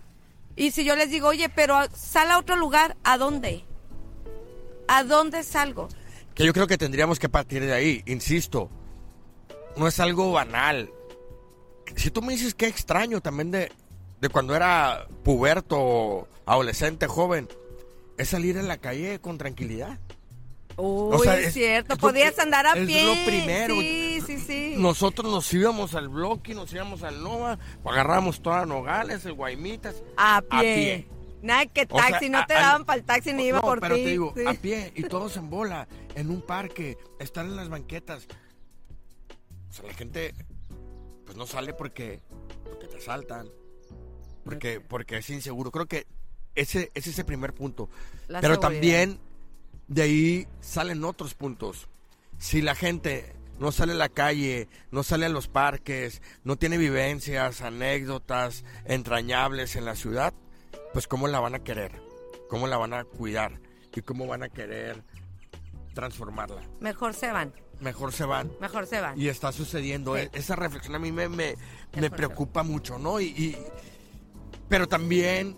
Y 0.56 0.72
si 0.72 0.84
yo 0.84 0.96
les 0.96 1.12
digo, 1.12 1.28
oye, 1.28 1.50
pero 1.50 1.78
sal 1.96 2.32
a 2.32 2.40
otro 2.40 2.56
lugar, 2.56 2.98
¿a 3.04 3.18
dónde? 3.18 3.64
¿A 4.88 5.04
dónde 5.04 5.44
salgo? 5.44 5.88
Que 6.34 6.46
yo 6.46 6.54
creo 6.54 6.68
que 6.68 6.78
tendríamos 6.78 7.20
que 7.20 7.30
partir 7.30 7.64
de 7.64 7.74
ahí, 7.74 8.04
insisto. 8.08 8.70
No 9.76 9.88
es 9.88 10.00
algo 10.00 10.32
banal. 10.32 10.90
Si 11.96 12.10
tú 12.10 12.22
me 12.22 12.34
dices 12.34 12.56
que 12.56 12.68
extraño 12.68 13.22
también 13.22 13.52
de, 13.52 13.72
de 14.22 14.30
cuando 14.30 14.56
era 14.56 15.08
puberto, 15.24 16.28
adolescente, 16.46 17.08
joven, 17.08 17.48
es 18.18 18.30
salir 18.30 18.58
en 18.58 18.68
la 18.68 18.78
calle 18.78 19.20
con 19.20 19.38
tranquilidad. 19.38 20.00
Uy, 20.80 21.16
O 21.16 21.20
sea, 21.20 21.40
es 21.40 21.48
es- 21.48 21.54
cierto, 21.56 21.94
es 21.96 22.00
podías 22.00 22.38
andar 22.40 22.68
a 22.68 22.74
es 22.74 22.86
pie. 22.88 23.04
lo 23.04 23.26
primero. 23.26 23.76
Sí, 23.80 24.22
sí, 24.26 24.40
sí. 24.40 24.76
Nosotros 24.78 25.32
nos 25.32 25.52
íbamos 25.54 25.96
al 25.96 26.08
bloque, 26.10 26.54
nos 26.54 26.72
íbamos 26.72 27.02
al 27.04 27.24
Nova, 27.24 27.58
agarrábamos 27.84 28.42
todas 28.42 28.68
Nogales, 28.68 29.26
el 29.26 29.34
Guaymitas. 29.34 30.04
a 30.18 30.42
pie. 30.42 30.62
pie. 30.62 31.08
Nada 31.42 31.66
que 31.68 31.88
O 31.90 32.00
sea, 32.00 32.10
taxi, 32.12 32.30
no 32.30 32.46
te 32.48 32.54
a- 32.54 32.58
a- 32.60 32.62
daban 32.62 32.86
para 32.86 33.00
el 33.00 33.06
taxi 33.06 33.34
ni 33.34 33.46
iba 33.46 33.58
no, 33.58 33.64
por 33.64 33.80
pero 33.80 33.96
ti. 33.96 34.04
te 34.04 34.10
digo, 34.10 34.34
sí. 34.36 34.44
a 34.46 34.54
pie 34.54 34.92
y 34.96 35.04
todos 35.04 35.38
en 35.38 35.50
bola, 35.50 35.88
en 36.16 36.30
un 36.32 36.42
parque, 36.42 36.98
estar 37.20 37.46
en 37.46 37.56
las 37.56 37.70
banquetas. 37.70 38.28
O 39.70 39.74
sea, 39.74 39.86
la 39.86 39.94
gente 39.94 40.34
pues 41.26 41.38
no 41.38 41.46
sale 41.46 41.74
porque, 41.74 42.22
porque 42.64 42.88
te 42.88 42.98
asaltan, 42.98 43.48
porque, 44.50 44.80
porque 44.82 45.18
es 45.18 45.30
inseguro. 45.30 45.72
Creo 45.72 45.86
que 45.86 46.06
ese, 46.56 46.92
ese 46.96 47.10
es 47.12 47.20
el 47.20 47.26
primer 47.26 47.54
punto. 47.54 47.90
La 48.28 48.42
pero 48.42 48.56
seguridad. 48.56 48.72
también 48.74 49.20
de 49.88 50.02
ahí 50.02 50.48
salen 50.60 51.04
otros 51.04 51.34
puntos. 51.34 51.88
Si 52.40 52.62
la 52.62 52.76
gente 52.76 53.34
no 53.60 53.72
sale 53.72 53.94
a 53.94 53.96
la 53.96 54.10
calle, 54.10 54.68
no 54.92 55.02
sale 55.04 55.26
a 55.26 55.30
los 55.30 55.48
parques, 55.48 56.22
no 56.44 56.56
tiene 56.58 56.78
vivencias, 56.78 57.62
anécdotas 57.62 58.64
entrañables 58.86 59.76
en 59.76 59.86
la 59.86 59.96
ciudad, 59.96 60.34
pues 60.94 61.08
cómo 61.08 61.28
la 61.28 61.40
van 61.40 61.56
a 61.56 61.60
querer, 61.64 61.92
cómo 62.50 62.68
la 62.68 62.78
van 62.78 62.94
a 62.94 63.04
cuidar 63.04 63.60
y 63.96 64.02
cómo 64.02 64.28
van 64.28 64.44
a 64.44 64.50
querer 64.50 65.04
transformarla. 65.94 66.62
Mejor 66.80 67.14
se 67.14 67.32
van, 67.32 67.54
Mejor 67.80 68.14
se 68.14 68.26
van. 68.26 68.52
mejor 68.62 68.86
se 68.86 69.02
van. 69.02 69.20
Y 69.20 69.28
está 69.28 69.52
sucediendo. 69.52 70.16
Sí. 70.16 70.22
E- 70.22 70.30
Esa 70.34 70.56
reflexión 70.56 70.96
a 70.96 71.00
mí 71.00 71.12
me, 71.12 71.28
me, 71.30 71.56
me 72.00 72.10
preocupa 72.12 72.62
mucho, 72.64 73.00
¿no? 73.00 73.20
Y, 73.20 73.26
y- 73.28 73.58
pero 74.70 74.88
también 74.88 75.58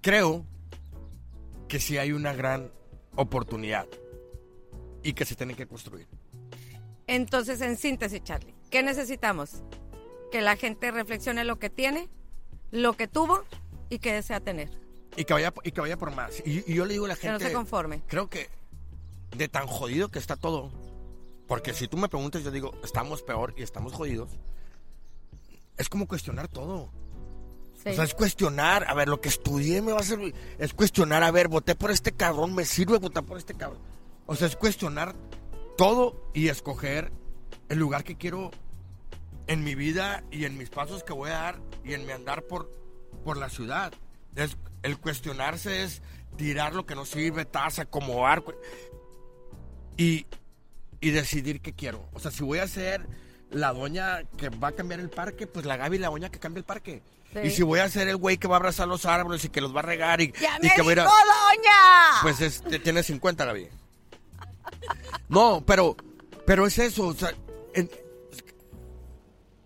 creo 0.00 0.44
que 1.68 1.80
sí 1.80 1.98
hay 1.98 2.12
una 2.12 2.32
gran 2.32 2.70
oportunidad 3.16 3.86
y 5.02 5.12
que 5.12 5.24
se 5.24 5.34
tiene 5.34 5.54
que 5.54 5.66
construir. 5.66 6.06
Entonces, 7.06 7.60
en 7.60 7.76
síntesis, 7.76 8.22
Charlie, 8.24 8.54
¿qué 8.70 8.82
necesitamos? 8.82 9.62
Que 10.30 10.40
la 10.40 10.56
gente 10.56 10.90
reflexione 10.90 11.44
lo 11.44 11.58
que 11.58 11.70
tiene, 11.70 12.08
lo 12.70 12.94
que 12.94 13.06
tuvo 13.08 13.44
y 13.88 13.98
que 14.00 14.12
desea 14.12 14.40
tener. 14.40 14.70
Y 15.16 15.24
que 15.24 15.32
vaya, 15.32 15.52
y 15.62 15.70
que 15.70 15.80
vaya 15.80 15.96
por 15.96 16.14
más. 16.14 16.42
Y, 16.44 16.70
y 16.70 16.74
yo 16.74 16.84
le 16.84 16.94
digo 16.94 17.06
a 17.06 17.08
la 17.08 17.16
Que 17.16 17.28
no 17.28 17.34
gente... 17.34 17.46
se 17.48 17.52
conforme. 17.52 18.02
Creo 18.06 18.28
que 18.28 18.48
de 19.36 19.48
tan 19.48 19.66
jodido 19.66 20.08
que 20.08 20.18
está 20.18 20.36
todo, 20.36 20.70
porque 21.46 21.72
si 21.72 21.88
tú 21.88 21.96
me 21.96 22.08
preguntas, 22.08 22.42
yo 22.42 22.50
digo, 22.50 22.72
estamos 22.82 23.22
peor 23.22 23.54
y 23.56 23.62
estamos 23.62 23.92
jodidos, 23.92 24.30
es 25.76 25.88
como 25.88 26.06
cuestionar 26.06 26.48
todo. 26.48 26.90
Sí. 27.82 27.90
O 27.90 27.94
sea, 27.94 28.04
es 28.04 28.14
cuestionar, 28.14 28.84
a 28.88 28.94
ver, 28.94 29.08
lo 29.08 29.20
que 29.20 29.28
estudié 29.28 29.82
me 29.82 29.92
va 29.92 30.00
a 30.00 30.04
servir. 30.04 30.34
Es 30.58 30.74
cuestionar, 30.74 31.22
a 31.22 31.30
ver, 31.30 31.48
voté 31.48 31.74
por 31.74 31.90
este 31.90 32.12
cabrón, 32.12 32.54
me 32.54 32.64
sirve 32.64 32.98
votar 32.98 33.24
por 33.24 33.38
este 33.38 33.54
cabrón. 33.54 33.80
O 34.26 34.34
sea, 34.34 34.48
es 34.48 34.56
cuestionar 34.56 35.14
todo 35.76 36.30
y 36.34 36.48
escoger 36.48 37.12
el 37.68 37.78
lugar 37.78 38.04
que 38.04 38.16
quiero 38.16 38.50
en 39.46 39.62
mi 39.62 39.74
vida 39.74 40.24
y 40.30 40.44
en 40.44 40.56
mis 40.58 40.70
pasos 40.70 41.04
que 41.04 41.12
voy 41.12 41.30
a 41.30 41.34
dar 41.34 41.60
y 41.84 41.94
en 41.94 42.06
mi 42.06 42.12
andar 42.12 42.42
por, 42.44 42.70
por 43.24 43.36
la 43.36 43.48
ciudad. 43.48 43.92
Es, 44.34 44.56
el 44.82 44.98
cuestionarse 44.98 45.82
es 45.82 46.02
tirar 46.36 46.74
lo 46.74 46.86
que 46.86 46.94
no 46.94 47.04
sirve, 47.04 47.44
taza, 47.44 47.82
acomodar 47.82 48.42
y, 49.96 50.26
y 51.00 51.10
decidir 51.10 51.60
qué 51.60 51.72
quiero. 51.72 52.08
O 52.12 52.20
sea, 52.20 52.30
si 52.30 52.42
voy 52.42 52.58
a 52.58 52.66
ser 52.66 53.06
la 53.50 53.72
doña 53.72 54.22
que 54.36 54.48
va 54.48 54.68
a 54.68 54.72
cambiar 54.72 55.00
el 55.00 55.10
parque, 55.10 55.46
pues 55.46 55.64
la 55.66 55.76
Gaby 55.76 55.98
la 55.98 56.08
doña 56.08 56.30
que 56.30 56.38
cambia 56.38 56.58
el 56.60 56.64
parque. 56.64 57.02
Sí. 57.32 57.38
Y 57.44 57.50
si 57.50 57.62
voy 57.62 57.80
a 57.80 57.88
ser 57.88 58.08
el 58.08 58.16
güey 58.16 58.38
que 58.38 58.48
va 58.48 58.56
a 58.56 58.58
abrazar 58.58 58.88
los 58.88 59.04
árboles 59.04 59.44
y 59.44 59.48
que 59.48 59.60
los 59.60 59.74
va 59.74 59.80
a 59.80 59.82
regar 59.82 60.20
y, 60.20 60.32
¡Ya 60.40 60.56
y 60.60 60.66
me 60.68 60.74
que 60.74 60.82
va 60.82 60.92
a 60.92 60.94
doña! 61.06 62.22
pues 62.22 62.40
este, 62.40 62.78
tiene 62.78 63.02
50 63.02 63.44
Gaby. 63.44 63.68
No, 65.28 65.62
pero, 65.66 65.96
pero 66.46 66.66
es 66.66 66.78
eso. 66.78 67.08
O 67.08 67.14
sea, 67.14 67.32
en- 67.74 67.90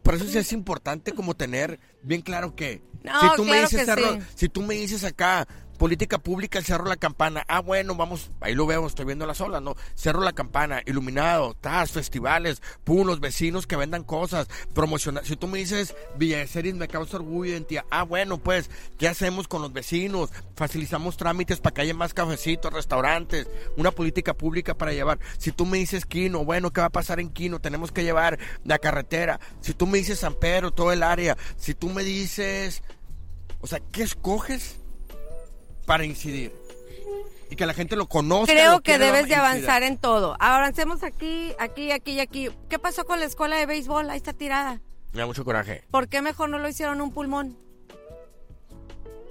por 0.02 0.14
eso 0.14 0.24
sí 0.24 0.38
es 0.38 0.52
importante 0.52 1.12
como 1.12 1.34
tener 1.34 1.78
bien 2.02 2.22
claro 2.22 2.54
que 2.56 2.82
No, 3.04 3.20
si 3.20 3.36
tú 3.36 3.44
me 3.44 3.60
dices 3.60 3.80
que 3.80 3.86
cerro- 3.86 4.14
sí. 4.14 4.20
si 4.34 4.48
tú 4.48 4.62
me 4.62 4.74
dices 4.74 5.04
acá 5.04 5.46
política 5.80 6.18
pública 6.18 6.58
el 6.58 6.66
cerro 6.66 6.84
la 6.84 6.98
campana. 6.98 7.42
Ah 7.48 7.60
bueno 7.60 7.94
vamos 7.94 8.30
ahí 8.42 8.54
lo 8.54 8.66
veo 8.66 8.86
estoy 8.86 9.06
viendo 9.06 9.26
las 9.26 9.40
olas 9.40 9.62
no 9.62 9.76
cerro 9.94 10.20
la 10.20 10.34
campana 10.34 10.82
iluminado 10.84 11.54
tas 11.54 11.90
festivales 11.90 12.60
pum 12.84 13.08
vecinos 13.18 13.66
que 13.66 13.76
vendan 13.76 14.04
cosas 14.04 14.46
promocionar. 14.74 15.24
Si 15.24 15.36
tú 15.36 15.48
me 15.48 15.58
dices 15.58 15.96
Villa 16.18 16.36
de 16.36 16.48
Ceres 16.48 16.74
me 16.74 16.86
causa 16.86 17.16
orgullo 17.16 17.56
en 17.56 17.64
ti 17.64 17.78
ah 17.90 18.02
bueno 18.02 18.36
pues 18.36 18.68
qué 18.98 19.08
hacemos 19.08 19.48
con 19.48 19.62
los 19.62 19.72
vecinos 19.72 20.28
facilitamos 20.54 21.16
trámites 21.16 21.60
para 21.60 21.72
que 21.72 21.80
haya 21.80 21.94
más 21.94 22.12
cafecitos 22.12 22.70
restaurantes 22.70 23.48
una 23.78 23.90
política 23.90 24.34
pública 24.34 24.74
para 24.74 24.92
llevar. 24.92 25.18
Si 25.38 25.50
tú 25.50 25.64
me 25.64 25.78
dices 25.78 26.04
Quino 26.04 26.44
bueno 26.44 26.74
qué 26.74 26.82
va 26.82 26.88
a 26.88 26.90
pasar 26.90 27.20
en 27.20 27.30
Quino 27.30 27.58
tenemos 27.58 27.90
que 27.90 28.04
llevar 28.04 28.38
la 28.64 28.78
carretera. 28.78 29.40
Si 29.62 29.72
tú 29.72 29.86
me 29.86 29.96
dices 29.96 30.18
San 30.18 30.34
Pedro 30.34 30.72
todo 30.72 30.92
el 30.92 31.02
área. 31.02 31.38
Si 31.56 31.72
tú 31.72 31.88
me 31.88 32.04
dices 32.04 32.82
o 33.62 33.66
sea, 33.66 33.80
¿qué 33.92 34.02
escoges 34.02 34.76
para 35.86 36.04
incidir? 36.04 36.52
Y 37.50 37.56
que 37.56 37.66
la 37.66 37.74
gente 37.74 37.96
lo 37.96 38.08
conozca. 38.08 38.52
Creo 38.52 38.72
lo 38.72 38.80
que 38.80 38.98
debes 38.98 39.28
de 39.28 39.34
avanzar 39.34 39.82
en 39.82 39.98
todo. 39.98 40.36
Avancemos 40.38 41.02
aquí, 41.02 41.52
aquí, 41.58 41.90
aquí 41.90 42.12
y 42.12 42.20
aquí. 42.20 42.48
¿Qué 42.68 42.78
pasó 42.78 43.04
con 43.04 43.18
la 43.18 43.26
escuela 43.26 43.56
de 43.56 43.66
béisbol? 43.66 44.08
Ahí 44.08 44.16
está 44.16 44.32
tirada. 44.32 44.80
Me 45.12 45.20
da 45.20 45.26
mucho 45.26 45.44
coraje. 45.44 45.82
¿Por 45.90 46.08
qué 46.08 46.22
mejor 46.22 46.48
no 46.48 46.58
lo 46.58 46.68
hicieron 46.68 47.00
un 47.00 47.12
pulmón? 47.12 47.58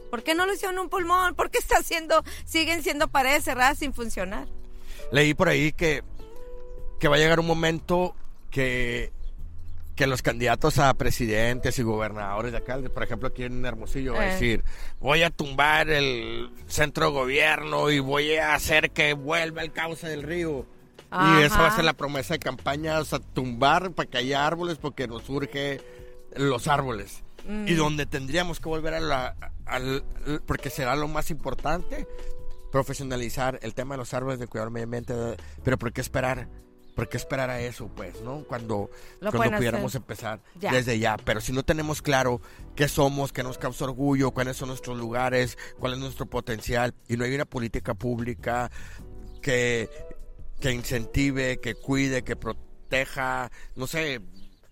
¿Por 0.10 0.24
qué 0.24 0.36
no 0.36 0.46
lo 0.46 0.54
hicieron 0.54 0.80
un 0.80 0.90
pulmón? 0.90 1.36
¿Por 1.36 1.50
qué 1.50 1.60
está 1.60 1.78
haciendo, 1.78 2.24
siguen 2.46 2.84
siendo 2.84 3.08
paredes 3.08 3.46
cerradas 3.46 3.78
sin 3.78 3.94
funcionar? 3.94 4.48
Leí 5.12 5.34
por 5.34 5.48
ahí 5.48 5.72
que, 5.72 6.04
que 7.00 7.08
va 7.08 7.16
a 7.16 7.20
llegar 7.20 7.40
un 7.40 7.48
momento 7.48 8.16
que, 8.50 9.12
que 10.00 10.08
los 10.08 10.22
candidatos 10.22 10.78
a 10.80 10.94
presidentes 10.94 11.78
y 11.78 11.84
gobernadores 11.84 12.54
de 12.54 12.60
acá, 12.60 12.80
por 12.94 13.04
ejemplo 13.04 13.28
aquí 13.28 13.44
en 13.44 13.66
Hermosillo, 13.66 14.14
va 14.14 14.22
a 14.22 14.30
Eh. 14.30 14.32
decir, 14.32 14.64
voy 15.02 15.24
a 15.24 15.30
tumbar 15.30 15.90
el 15.90 16.50
centro 16.68 17.08
de 17.08 17.12
gobierno 17.12 17.90
y 17.92 18.00
voy 18.00 18.36
a 18.38 18.54
hacer 18.56 18.92
que 18.92 19.12
vuelva 19.12 19.62
el 19.62 19.74
cauce 19.74 20.08
del 20.08 20.24
río. 20.24 20.66
Y 21.12 21.42
esa 21.42 21.58
va 21.58 21.66
a 21.66 21.68
Ajá. 21.68 21.76
ser 21.76 21.84
la 21.84 21.92
promesa 21.92 22.36
de 22.36 22.40
campaña, 22.40 22.98
o 22.98 23.04
sea, 23.04 23.20
tumbar 23.20 23.92
para 23.92 24.10
que 24.10 24.20
haya 24.20 24.48
árboles 24.48 24.78
porque 24.78 25.06
nos 25.06 25.24
surge 25.24 25.82
los 26.38 26.70
árboles. 26.70 27.22
Mm. 27.46 27.68
Y 27.68 27.74
donde 27.74 28.06
tendríamos 28.06 28.62
que 28.62 28.70
volver 28.70 28.94
a 28.94 29.00
la, 29.02 29.36
al, 29.66 30.06
porque 30.46 30.70
será 30.70 30.96
lo 30.96 31.10
más 31.10 31.30
importante, 31.30 32.08
profesionalizar 32.72 33.60
el 33.64 33.74
tema 33.74 33.96
de 33.96 33.98
los 33.98 34.14
árboles 34.14 34.40
de 34.40 34.48
cuidar 34.48 34.68
el 34.68 34.72
medio 34.72 34.86
ambiente. 34.86 35.14
Pero 35.62 35.78
¿por 35.78 35.92
qué 35.92 36.00
esperar? 36.00 36.48
¿Por 36.96 37.08
qué 37.08 37.18
esperar 37.18 37.50
a 37.50 37.62
eso, 37.62 37.88
pues, 37.96 38.20
no? 38.22 38.44
Cuando, 38.44 38.90
Lo 39.22 39.32
cuando 39.32 39.58
pudiéramos 39.58 39.92
hacer. 39.92 40.02
empezar 40.02 40.42
Ya. 40.60 40.72
desde 40.72 41.00
ya. 41.00 41.16
Pero 41.18 41.40
si 41.40 41.54
no 41.54 41.64
tenemos 41.64 42.02
claro 42.02 42.42
qué 42.76 42.88
somos, 42.90 43.32
qué 43.32 43.42
nos 43.44 43.58
causa 43.58 43.86
orgullo, 43.86 44.32
cuáles 44.32 44.58
son 44.58 44.68
nuestros 44.70 44.98
lugares, 44.98 45.58
cuál 45.80 45.94
es 45.94 46.00
nuestro 46.00 46.26
potencial, 46.26 46.94
y 47.08 47.16
no 47.16 47.24
hay 47.24 47.34
una 47.36 47.46
política 47.46 47.94
pública 47.94 48.70
que, 49.42 49.90
que 50.60 50.72
incentive, 50.72 51.60
que 51.62 51.76
cuide, 51.76 52.24
que 52.24 52.36
proteja, 52.36 53.50
no 53.76 53.88
sé, 53.88 54.20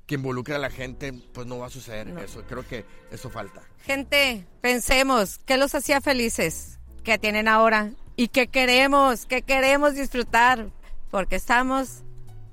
que 0.06 0.16
involucre 0.16 0.56
a 0.56 0.60
la 0.60 0.70
gente, 0.70 1.14
pues 1.34 1.48
no 1.48 1.60
va 1.60 1.68
a 1.68 1.70
suceder 1.70 2.08
No. 2.08 2.20
eso. 2.22 2.44
Creo 2.48 2.66
que 2.68 2.86
eso 3.12 3.30
falta. 3.30 3.62
Gente, 3.86 4.46
pensemos, 4.62 5.38
¿qué 5.46 5.58
los 5.58 5.76
hacía 5.76 6.02
felices? 6.02 6.80
¿Qué 7.04 7.18
tienen 7.18 7.48
ahora? 7.48 7.92
¿Y 8.18 8.30
qué 8.30 8.48
queremos? 8.48 9.26
¿Qué 9.26 9.44
queremos 9.44 9.96
disfrutar? 9.96 10.70
Porque 11.12 11.36
estamos 11.38 12.04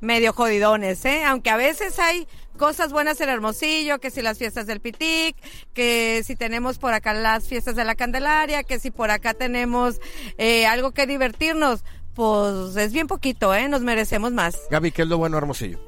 medio 0.01 0.33
jodidones, 0.33 1.05
¿eh? 1.05 1.25
Aunque 1.25 1.51
a 1.51 1.57
veces 1.57 1.99
hay 1.99 2.27
cosas 2.57 2.93
buenas 2.93 3.21
en 3.21 3.29
Hermosillo, 3.29 3.99
que 3.99 4.11
si 4.11 4.23
las 4.23 4.39
fiestas 4.39 4.67
del 4.67 4.81
Pitic, 4.81 5.37
que 5.73 6.23
si 6.25 6.37
tenemos 6.37 6.79
por 6.79 6.93
acá 6.95 7.15
las 7.15 7.47
fiestas 7.47 7.77
de 7.77 7.85
la 7.85 7.95
Candelaria, 7.95 8.63
que 8.63 8.79
si 8.79 8.91
por 8.91 9.11
acá 9.11 9.35
tenemos 9.35 10.01
eh, 10.39 10.67
algo 10.67 10.93
que 10.93 11.07
divertirnos, 11.07 11.85
pues 12.15 12.77
es 12.77 12.93
bien 12.93 13.07
poquito, 13.07 13.55
¿eh? 13.55 13.69
Nos 13.69 13.81
merecemos 13.81 14.33
más. 14.33 14.57
Gaby, 14.71 14.93
¿qué 14.93 15.03
es 15.03 15.09
lo 15.09 15.19
bueno 15.19 15.37
de 15.37 15.39
Hermosillo? 15.39 15.79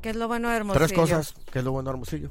¿Qué 0.00 0.10
es 0.10 0.16
lo 0.16 0.28
bueno 0.28 0.48
de 0.48 0.56
Hermosillo? 0.56 0.86
Tres 0.86 0.96
cosas. 0.96 1.34
¿Qué 1.52 1.58
es 1.58 1.64
lo 1.64 1.72
bueno 1.72 1.90
de 1.90 1.94
Hermosillo? 1.94 2.30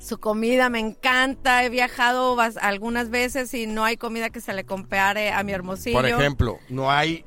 Su 0.00 0.18
comida 0.18 0.70
me 0.70 0.80
encanta. 0.80 1.62
He 1.62 1.68
viajado 1.68 2.36
algunas 2.60 3.10
veces 3.10 3.52
y 3.52 3.66
no 3.66 3.84
hay 3.84 3.98
comida 3.98 4.30
que 4.30 4.40
se 4.40 4.54
le 4.54 4.64
compare 4.64 5.30
a 5.30 5.42
mi 5.44 5.52
Hermosillo. 5.52 5.96
Por 5.96 6.06
ejemplo, 6.06 6.58
no 6.70 6.90
hay 6.90 7.24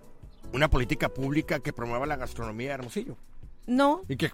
una 0.54 0.70
política 0.70 1.10
pública 1.10 1.60
que 1.60 1.74
promueva 1.74 2.06
la 2.06 2.16
gastronomía 2.16 2.70
de 2.70 2.74
Hermosillo. 2.76 3.18
No, 3.68 4.02
Y 4.08 4.16
que 4.18 4.32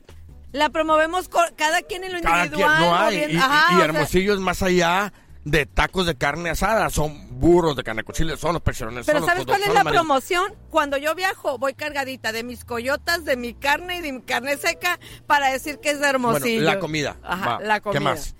la 0.51 0.69
promovemos 0.69 1.29
cada 1.55 1.81
quien 1.83 2.03
en 2.03 2.13
lo 2.13 2.21
cada 2.21 2.45
individual. 2.45 2.77
quien 2.77 2.89
no 2.89 2.95
hay. 2.95 3.17
Y, 3.17 3.35
y- 3.35 3.37
Ajá, 3.37 3.65
y 3.71 3.73
o 3.73 3.77
sea, 3.77 3.85
Hermosillo 3.85 4.33
es 4.33 4.39
más 4.39 4.63
allá 4.63 5.13
de 5.45 5.65
tacos 5.65 6.05
de 6.05 6.15
carne 6.15 6.49
asada, 6.49 6.89
son 6.89 7.39
burros 7.39 7.75
de 7.75 7.83
carne 7.83 8.03
cochile, 8.03 8.35
son 8.37 8.53
los 8.53 8.61
percherones. 8.61 9.05
Pero 9.05 9.19
son 9.19 9.29
¿sabes 9.29 9.45
cuál 9.45 9.61
es 9.63 9.73
la 9.73 9.83
promoción? 9.83 10.53
Cuando 10.69 10.97
yo 10.97 11.15
viajo, 11.15 11.57
voy 11.57 11.73
cargadita 11.75 12.31
de 12.31 12.43
mis 12.43 12.65
coyotas, 12.65 13.23
de 13.25 13.37
mi 13.37 13.53
carne 13.53 13.97
y 13.97 14.01
de 14.01 14.11
mi 14.11 14.21
carne 14.21 14.57
seca 14.57 14.99
para 15.27 15.49
decir 15.51 15.79
que 15.79 15.91
es 15.91 15.99
de 16.01 16.07
Hermosillo. 16.09 16.55
Bueno, 16.63 16.65
la 16.73 16.79
comida. 16.79 17.17
Ajá, 17.23 17.49
Va, 17.57 17.59
la 17.61 17.75
¿qué 17.79 17.83
comida. 17.83 17.99
más? 18.01 18.35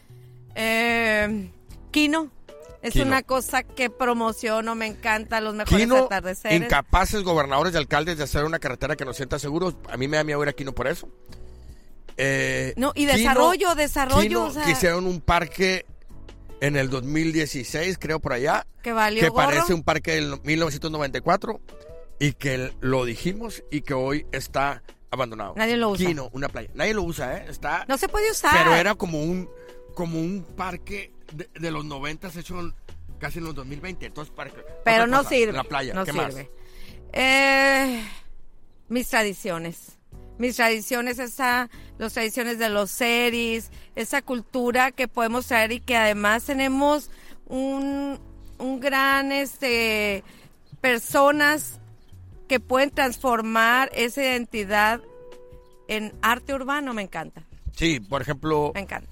Eh, 0.55 1.51
Quino. 1.91 2.31
Es 2.81 2.93
Quino. 2.93 3.05
una 3.07 3.23
cosa 3.23 3.63
que 3.63 3.89
promociono, 3.89 4.73
me 4.75 4.87
encanta, 4.87 5.41
los 5.41 5.53
mejores 5.53 5.79
Quino, 5.85 6.05
atardeceres. 6.05 6.61
incapaces 6.61 7.23
gobernadores 7.23 7.73
y 7.73 7.77
alcaldes 7.77 8.17
de 8.17 8.23
hacer 8.23 8.45
una 8.45 8.59
carretera 8.59 8.95
que 8.95 9.03
nos 9.05 9.17
sienta 9.17 9.37
seguros. 9.37 9.75
A 9.89 9.97
mí 9.97 10.07
me 10.07 10.15
da 10.17 10.23
miedo 10.23 10.41
ir 10.43 10.49
a 10.49 10.53
Quino 10.53 10.73
por 10.73 10.87
eso. 10.87 11.09
Eh, 12.17 12.73
No, 12.77 12.91
y 12.95 13.05
Quino- 13.05 13.13
desarrollo, 13.17 13.75
desarrollo, 13.75 14.45
o 14.45 14.51
sea- 14.51 14.65
quisieron 14.65 15.05
un 15.07 15.21
parque 15.21 15.85
en 16.61 16.75
el 16.75 16.89
2016, 16.89 17.97
creo 17.97 18.19
por 18.19 18.33
allá, 18.33 18.65
que 18.83 18.91
valió 18.91 19.21
que 19.21 19.29
gorro. 19.29 19.45
parece 19.47 19.73
un 19.73 19.83
parque 19.83 20.11
del 20.15 20.39
1994 20.43 21.61
y 22.19 22.33
que 22.33 22.73
lo 22.81 23.05
dijimos 23.05 23.63
y 23.71 23.81
que 23.81 23.93
hoy 23.93 24.25
está 24.33 24.83
abandonado. 25.11 25.53
Nadie 25.55 25.77
lo 25.77 25.89
usa. 25.89 26.05
Quino, 26.07 26.29
una 26.33 26.49
playa. 26.49 26.69
Nadie 26.73 26.93
lo 26.93 27.03
usa, 27.03 27.37
¿eh? 27.37 27.45
Está, 27.49 27.85
No 27.87 27.97
se 27.97 28.09
puede 28.09 28.29
usar. 28.31 28.51
pero 28.53 28.75
era 28.75 28.95
como 28.95 29.21
un 29.21 29.49
como 29.95 30.19
un 30.19 30.43
parque 30.55 31.11
de, 31.31 31.49
de 31.59 31.71
los 31.71 31.85
90 31.85 32.29
hecho 32.37 32.59
en- 32.59 32.73
casi 33.19 33.39
en 33.39 33.45
los 33.45 33.55
2020. 33.55 34.05
Entonces, 34.05 34.33
parque, 34.33 34.61
Pero 34.85 35.07
no 35.07 35.17
cosa, 35.17 35.29
sirve. 35.29 35.53
La 35.53 35.63
playa, 35.63 35.93
no 35.93 36.05
¿qué 36.05 36.11
sirve. 36.11 36.25
más? 36.25 36.45
Eh, 37.13 38.03
mis 38.87 39.07
tradiciones. 39.09 39.97
Mis 40.37 40.55
tradiciones, 40.55 41.19
esa, 41.19 41.69
las 41.97 42.13
tradiciones 42.13 42.59
de 42.59 42.69
los 42.69 42.89
series, 42.91 43.71
esa 43.95 44.21
cultura 44.21 44.91
que 44.91 45.07
podemos 45.09 45.47
traer 45.47 45.73
y 45.73 45.79
que 45.81 45.97
además 45.97 46.45
tenemos 46.45 47.11
un, 47.47 48.17
un 48.57 48.79
gran, 48.79 49.33
este, 49.33 50.23
personas 50.79 51.81
que 52.47 52.61
pueden 52.61 52.89
transformar 52.89 53.89
esa 53.93 54.21
identidad 54.23 55.01
en 55.89 56.13
arte 56.21 56.53
urbano, 56.53 56.93
me 56.93 57.01
encanta, 57.01 57.43
Sí, 57.75 57.99
por 57.99 58.21
ejemplo, 58.21 58.71
me 58.73 58.81
encanta. 58.81 59.09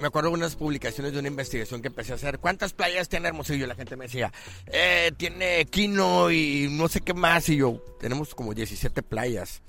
Me 0.00 0.06
acuerdo 0.08 0.30
de 0.30 0.34
unas 0.36 0.56
publicaciones 0.56 1.12
de 1.12 1.18
una 1.20 1.28
investigación 1.28 1.80
que 1.82 1.88
empecé 1.88 2.12
a 2.12 2.16
hacer. 2.16 2.38
¿Cuántas 2.38 2.72
playas 2.72 3.08
tiene 3.08 3.28
Hermosillo? 3.28 3.64
Y 3.64 3.68
la 3.68 3.74
gente 3.74 3.96
me 3.96 4.06
decía, 4.06 4.32
eh, 4.66 5.12
tiene 5.16 5.64
Quino 5.66 6.30
y 6.30 6.68
no 6.70 6.88
sé 6.88 7.00
qué 7.00 7.14
más. 7.14 7.48
Y 7.48 7.56
yo, 7.56 7.80
tenemos 8.00 8.34
como 8.34 8.54
17 8.54 9.02
playas. 9.02 9.62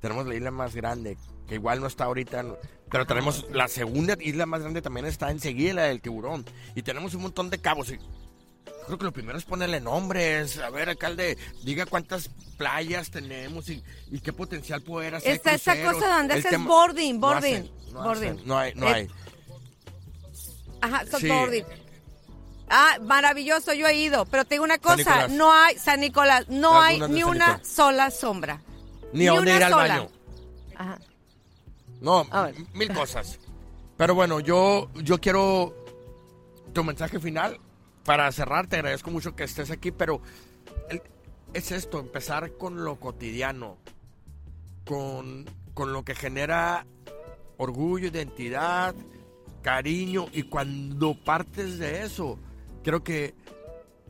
Tenemos 0.00 0.26
la 0.26 0.34
isla 0.34 0.50
más 0.50 0.74
grande, 0.74 1.16
que 1.48 1.54
igual 1.54 1.80
no 1.80 1.86
está 1.86 2.04
ahorita, 2.04 2.44
pero 2.90 3.06
tenemos 3.06 3.46
la 3.52 3.68
segunda 3.68 4.16
isla 4.20 4.44
más 4.46 4.60
grande 4.60 4.82
también 4.82 5.06
está 5.06 5.30
enseguida, 5.30 5.72
la 5.74 5.82
del 5.84 6.00
tiburón. 6.02 6.44
Y 6.74 6.82
tenemos 6.82 7.14
un 7.14 7.22
montón 7.22 7.48
de 7.50 7.58
cabos. 7.58 7.90
Y 7.90 7.98
creo 8.86 8.98
que 8.98 9.04
lo 9.04 9.12
primero 9.12 9.38
es 9.38 9.44
ponerle 9.46 9.80
nombres. 9.80 10.58
A 10.58 10.68
ver, 10.70 10.90
alcalde, 10.90 11.38
diga 11.64 11.86
cuántas 11.86 12.28
playas 12.58 13.10
tenemos 13.10 13.68
y, 13.70 13.82
y 14.10 14.20
qué 14.20 14.32
potencial 14.34 14.82
puede 14.82 15.08
hacer. 15.08 15.32
Está 15.32 15.54
esa 15.54 15.74
cosa 15.82 16.18
donde 16.18 16.34
El 16.34 16.40
haces 16.40 16.50
tema- 16.50 16.66
boarding, 16.68 17.14
no 17.14 17.20
boarding, 17.20 17.54
hacen, 17.54 17.70
no 17.94 18.02
boarding. 18.02 18.32
hacen, 18.34 18.46
no 18.46 18.58
hay, 18.58 18.74
no 18.74 18.86
Eh, 18.88 18.92
hay. 18.94 19.08
Ajá, 20.84 21.04
Sí. 21.04 21.10
Softboarding. 21.10 21.64
Ah, 22.68 22.96
maravilloso, 23.02 23.72
yo 23.74 23.86
he 23.86 23.94
ido, 23.96 24.24
pero 24.26 24.44
te 24.44 24.54
digo 24.54 24.64
una 24.64 24.78
San 24.82 24.96
cosa, 24.96 25.28
no 25.28 25.52
hay, 25.52 25.78
San 25.78 26.00
Nicolás, 26.00 26.46
no 26.48 26.80
hay 26.80 26.98
ni 27.08 27.20
San 27.20 27.30
una 27.30 27.64
sola 27.64 28.10
sombra. 28.10 28.60
Ni 29.12 29.26
a 29.28 29.32
dónde 29.32 29.50
una 29.50 29.56
ir 29.58 29.64
al 29.64 29.72
sola. 29.72 29.88
baño. 29.98 30.08
Ajá. 30.76 30.98
No, 32.00 32.26
mil 32.72 32.92
cosas. 32.92 33.38
Pero 33.96 34.14
bueno, 34.14 34.40
yo, 34.40 34.90
yo 34.94 35.20
quiero 35.20 35.74
tu 36.72 36.82
mensaje 36.84 37.20
final 37.20 37.60
para 38.04 38.30
cerrar. 38.32 38.66
Te 38.66 38.76
agradezco 38.76 39.10
mucho 39.10 39.36
que 39.36 39.44
estés 39.44 39.70
aquí, 39.70 39.92
pero 39.92 40.20
el- 40.90 41.02
es 41.52 41.70
esto, 41.70 42.00
empezar 42.00 42.52
con 42.58 42.82
lo 42.84 42.98
cotidiano, 42.98 43.76
con, 44.84 45.44
con 45.74 45.92
lo 45.92 46.04
que 46.04 46.14
genera 46.14 46.86
orgullo, 47.56 48.08
identidad, 48.08 48.94
cariño, 49.64 50.26
y 50.32 50.42
cuando 50.42 51.14
partes 51.14 51.78
de 51.78 52.02
eso, 52.02 52.38
creo 52.84 53.02
que 53.02 53.34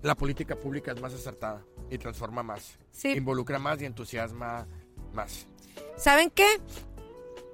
la 0.02 0.16
política 0.16 0.56
pública 0.56 0.92
es 0.92 1.00
más 1.00 1.14
acertada 1.14 1.62
y 1.90 1.96
transforma 1.96 2.42
más, 2.42 2.76
Sí. 2.90 3.12
involucra 3.12 3.58
más 3.60 3.80
y 3.80 3.84
entusiasma 3.86 4.66
más. 5.14 5.46
¿Saben 5.96 6.28
qué? 6.30 6.60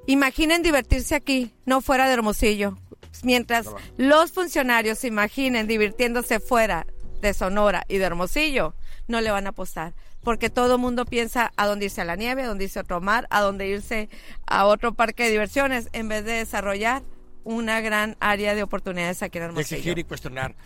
Imaginen 0.06 0.62
divertirse 0.62 1.14
aquí, 1.14 1.52
no 1.66 1.82
fuera 1.82 2.08
de 2.08 2.14
Hermosillo. 2.14 2.76
Mientras 3.22 3.66
No 3.66 3.76
los 3.98 4.32
funcionarios 4.32 4.98
se 4.98 5.08
imaginen 5.08 5.66
divirtiéndose 5.66 6.40
fuera 6.40 6.86
de 7.20 7.34
Sonora 7.34 7.84
y 7.86 7.98
de 7.98 8.04
Hermosillo, 8.04 8.74
no 9.08 9.20
le 9.20 9.30
van 9.30 9.46
a 9.46 9.50
apostar. 9.50 9.94
Porque 10.22 10.48
todo 10.48 10.76
el 10.76 10.80
mundo 10.80 11.04
piensa 11.04 11.52
a 11.56 11.66
dónde 11.66 11.86
irse 11.86 12.00
a 12.00 12.04
la 12.06 12.16
nieve, 12.16 12.42
a 12.42 12.46
dónde 12.46 12.64
irse 12.64 12.78
a 12.78 12.82
otro 12.82 13.00
mar, 13.02 13.26
a 13.30 13.42
dónde 13.42 13.68
irse 13.68 14.08
a 14.46 14.64
otro 14.64 14.94
parque 14.94 15.24
de 15.24 15.30
diversiones, 15.32 15.88
en 15.92 16.08
vez 16.08 16.24
de 16.24 16.32
desarrollar 16.32 17.02
una 17.44 17.80
gran 17.80 18.16
área 18.20 18.54
de 18.54 18.62
oportunidades 18.62 19.22
aquí 19.22 19.38
en 19.38 19.44
Hermosillo. 19.44 19.76
exigir 19.76 19.98
y 19.98 20.04
cuestionar. 20.04 20.56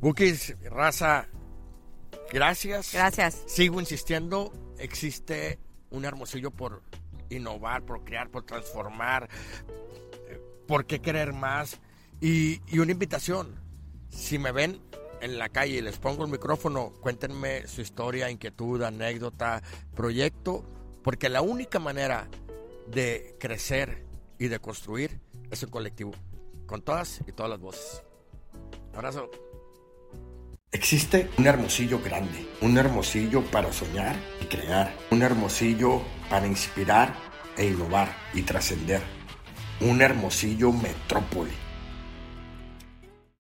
Bukis, 0.00 0.56
raza, 0.64 1.28
gracias. 2.32 2.92
Gracias. 2.92 3.42
Sigo 3.46 3.80
insistiendo, 3.80 4.52
existe 4.78 5.58
un 5.90 6.04
hermosillo 6.04 6.50
por 6.50 6.82
innovar, 7.28 7.82
por 7.82 8.04
crear, 8.04 8.30
por 8.30 8.44
transformar, 8.44 9.28
eh, 10.28 10.40
por 10.66 10.86
qué 10.86 11.00
querer 11.00 11.32
más. 11.32 11.80
Y, 12.20 12.60
y 12.66 12.78
una 12.78 12.92
invitación, 12.92 13.60
si 14.08 14.38
me 14.38 14.52
ven 14.52 14.80
en 15.20 15.38
la 15.38 15.48
calle 15.48 15.78
y 15.78 15.80
les 15.82 15.98
pongo 15.98 16.24
el 16.24 16.30
micrófono, 16.30 16.92
cuéntenme 17.00 17.66
su 17.66 17.82
historia, 17.82 18.30
inquietud, 18.30 18.82
anécdota, 18.82 19.62
proyecto, 19.94 20.64
porque 21.02 21.28
la 21.28 21.42
única 21.42 21.78
manera 21.78 22.28
de 22.88 23.36
crecer 23.38 24.06
y 24.38 24.48
de 24.48 24.58
construir 24.58 25.20
es 25.50 25.62
un 25.62 25.70
colectivo, 25.70 26.12
con 26.66 26.82
todas 26.82 27.20
y 27.26 27.32
todas 27.32 27.50
las 27.50 27.60
voces. 27.60 28.02
Abrazo. 28.94 29.30
Existe 30.72 31.28
un 31.38 31.46
hermosillo 31.46 32.00
grande, 32.00 32.46
un 32.60 32.78
hermosillo 32.78 33.42
para 33.50 33.72
soñar 33.72 34.14
y 34.40 34.44
crear, 34.44 34.94
un 35.10 35.22
hermosillo 35.22 36.00
para 36.28 36.46
inspirar 36.46 37.14
e 37.56 37.66
innovar 37.66 38.14
y 38.34 38.42
trascender, 38.42 39.02
un 39.80 40.00
hermosillo 40.00 40.72
metrópoli 40.72 41.69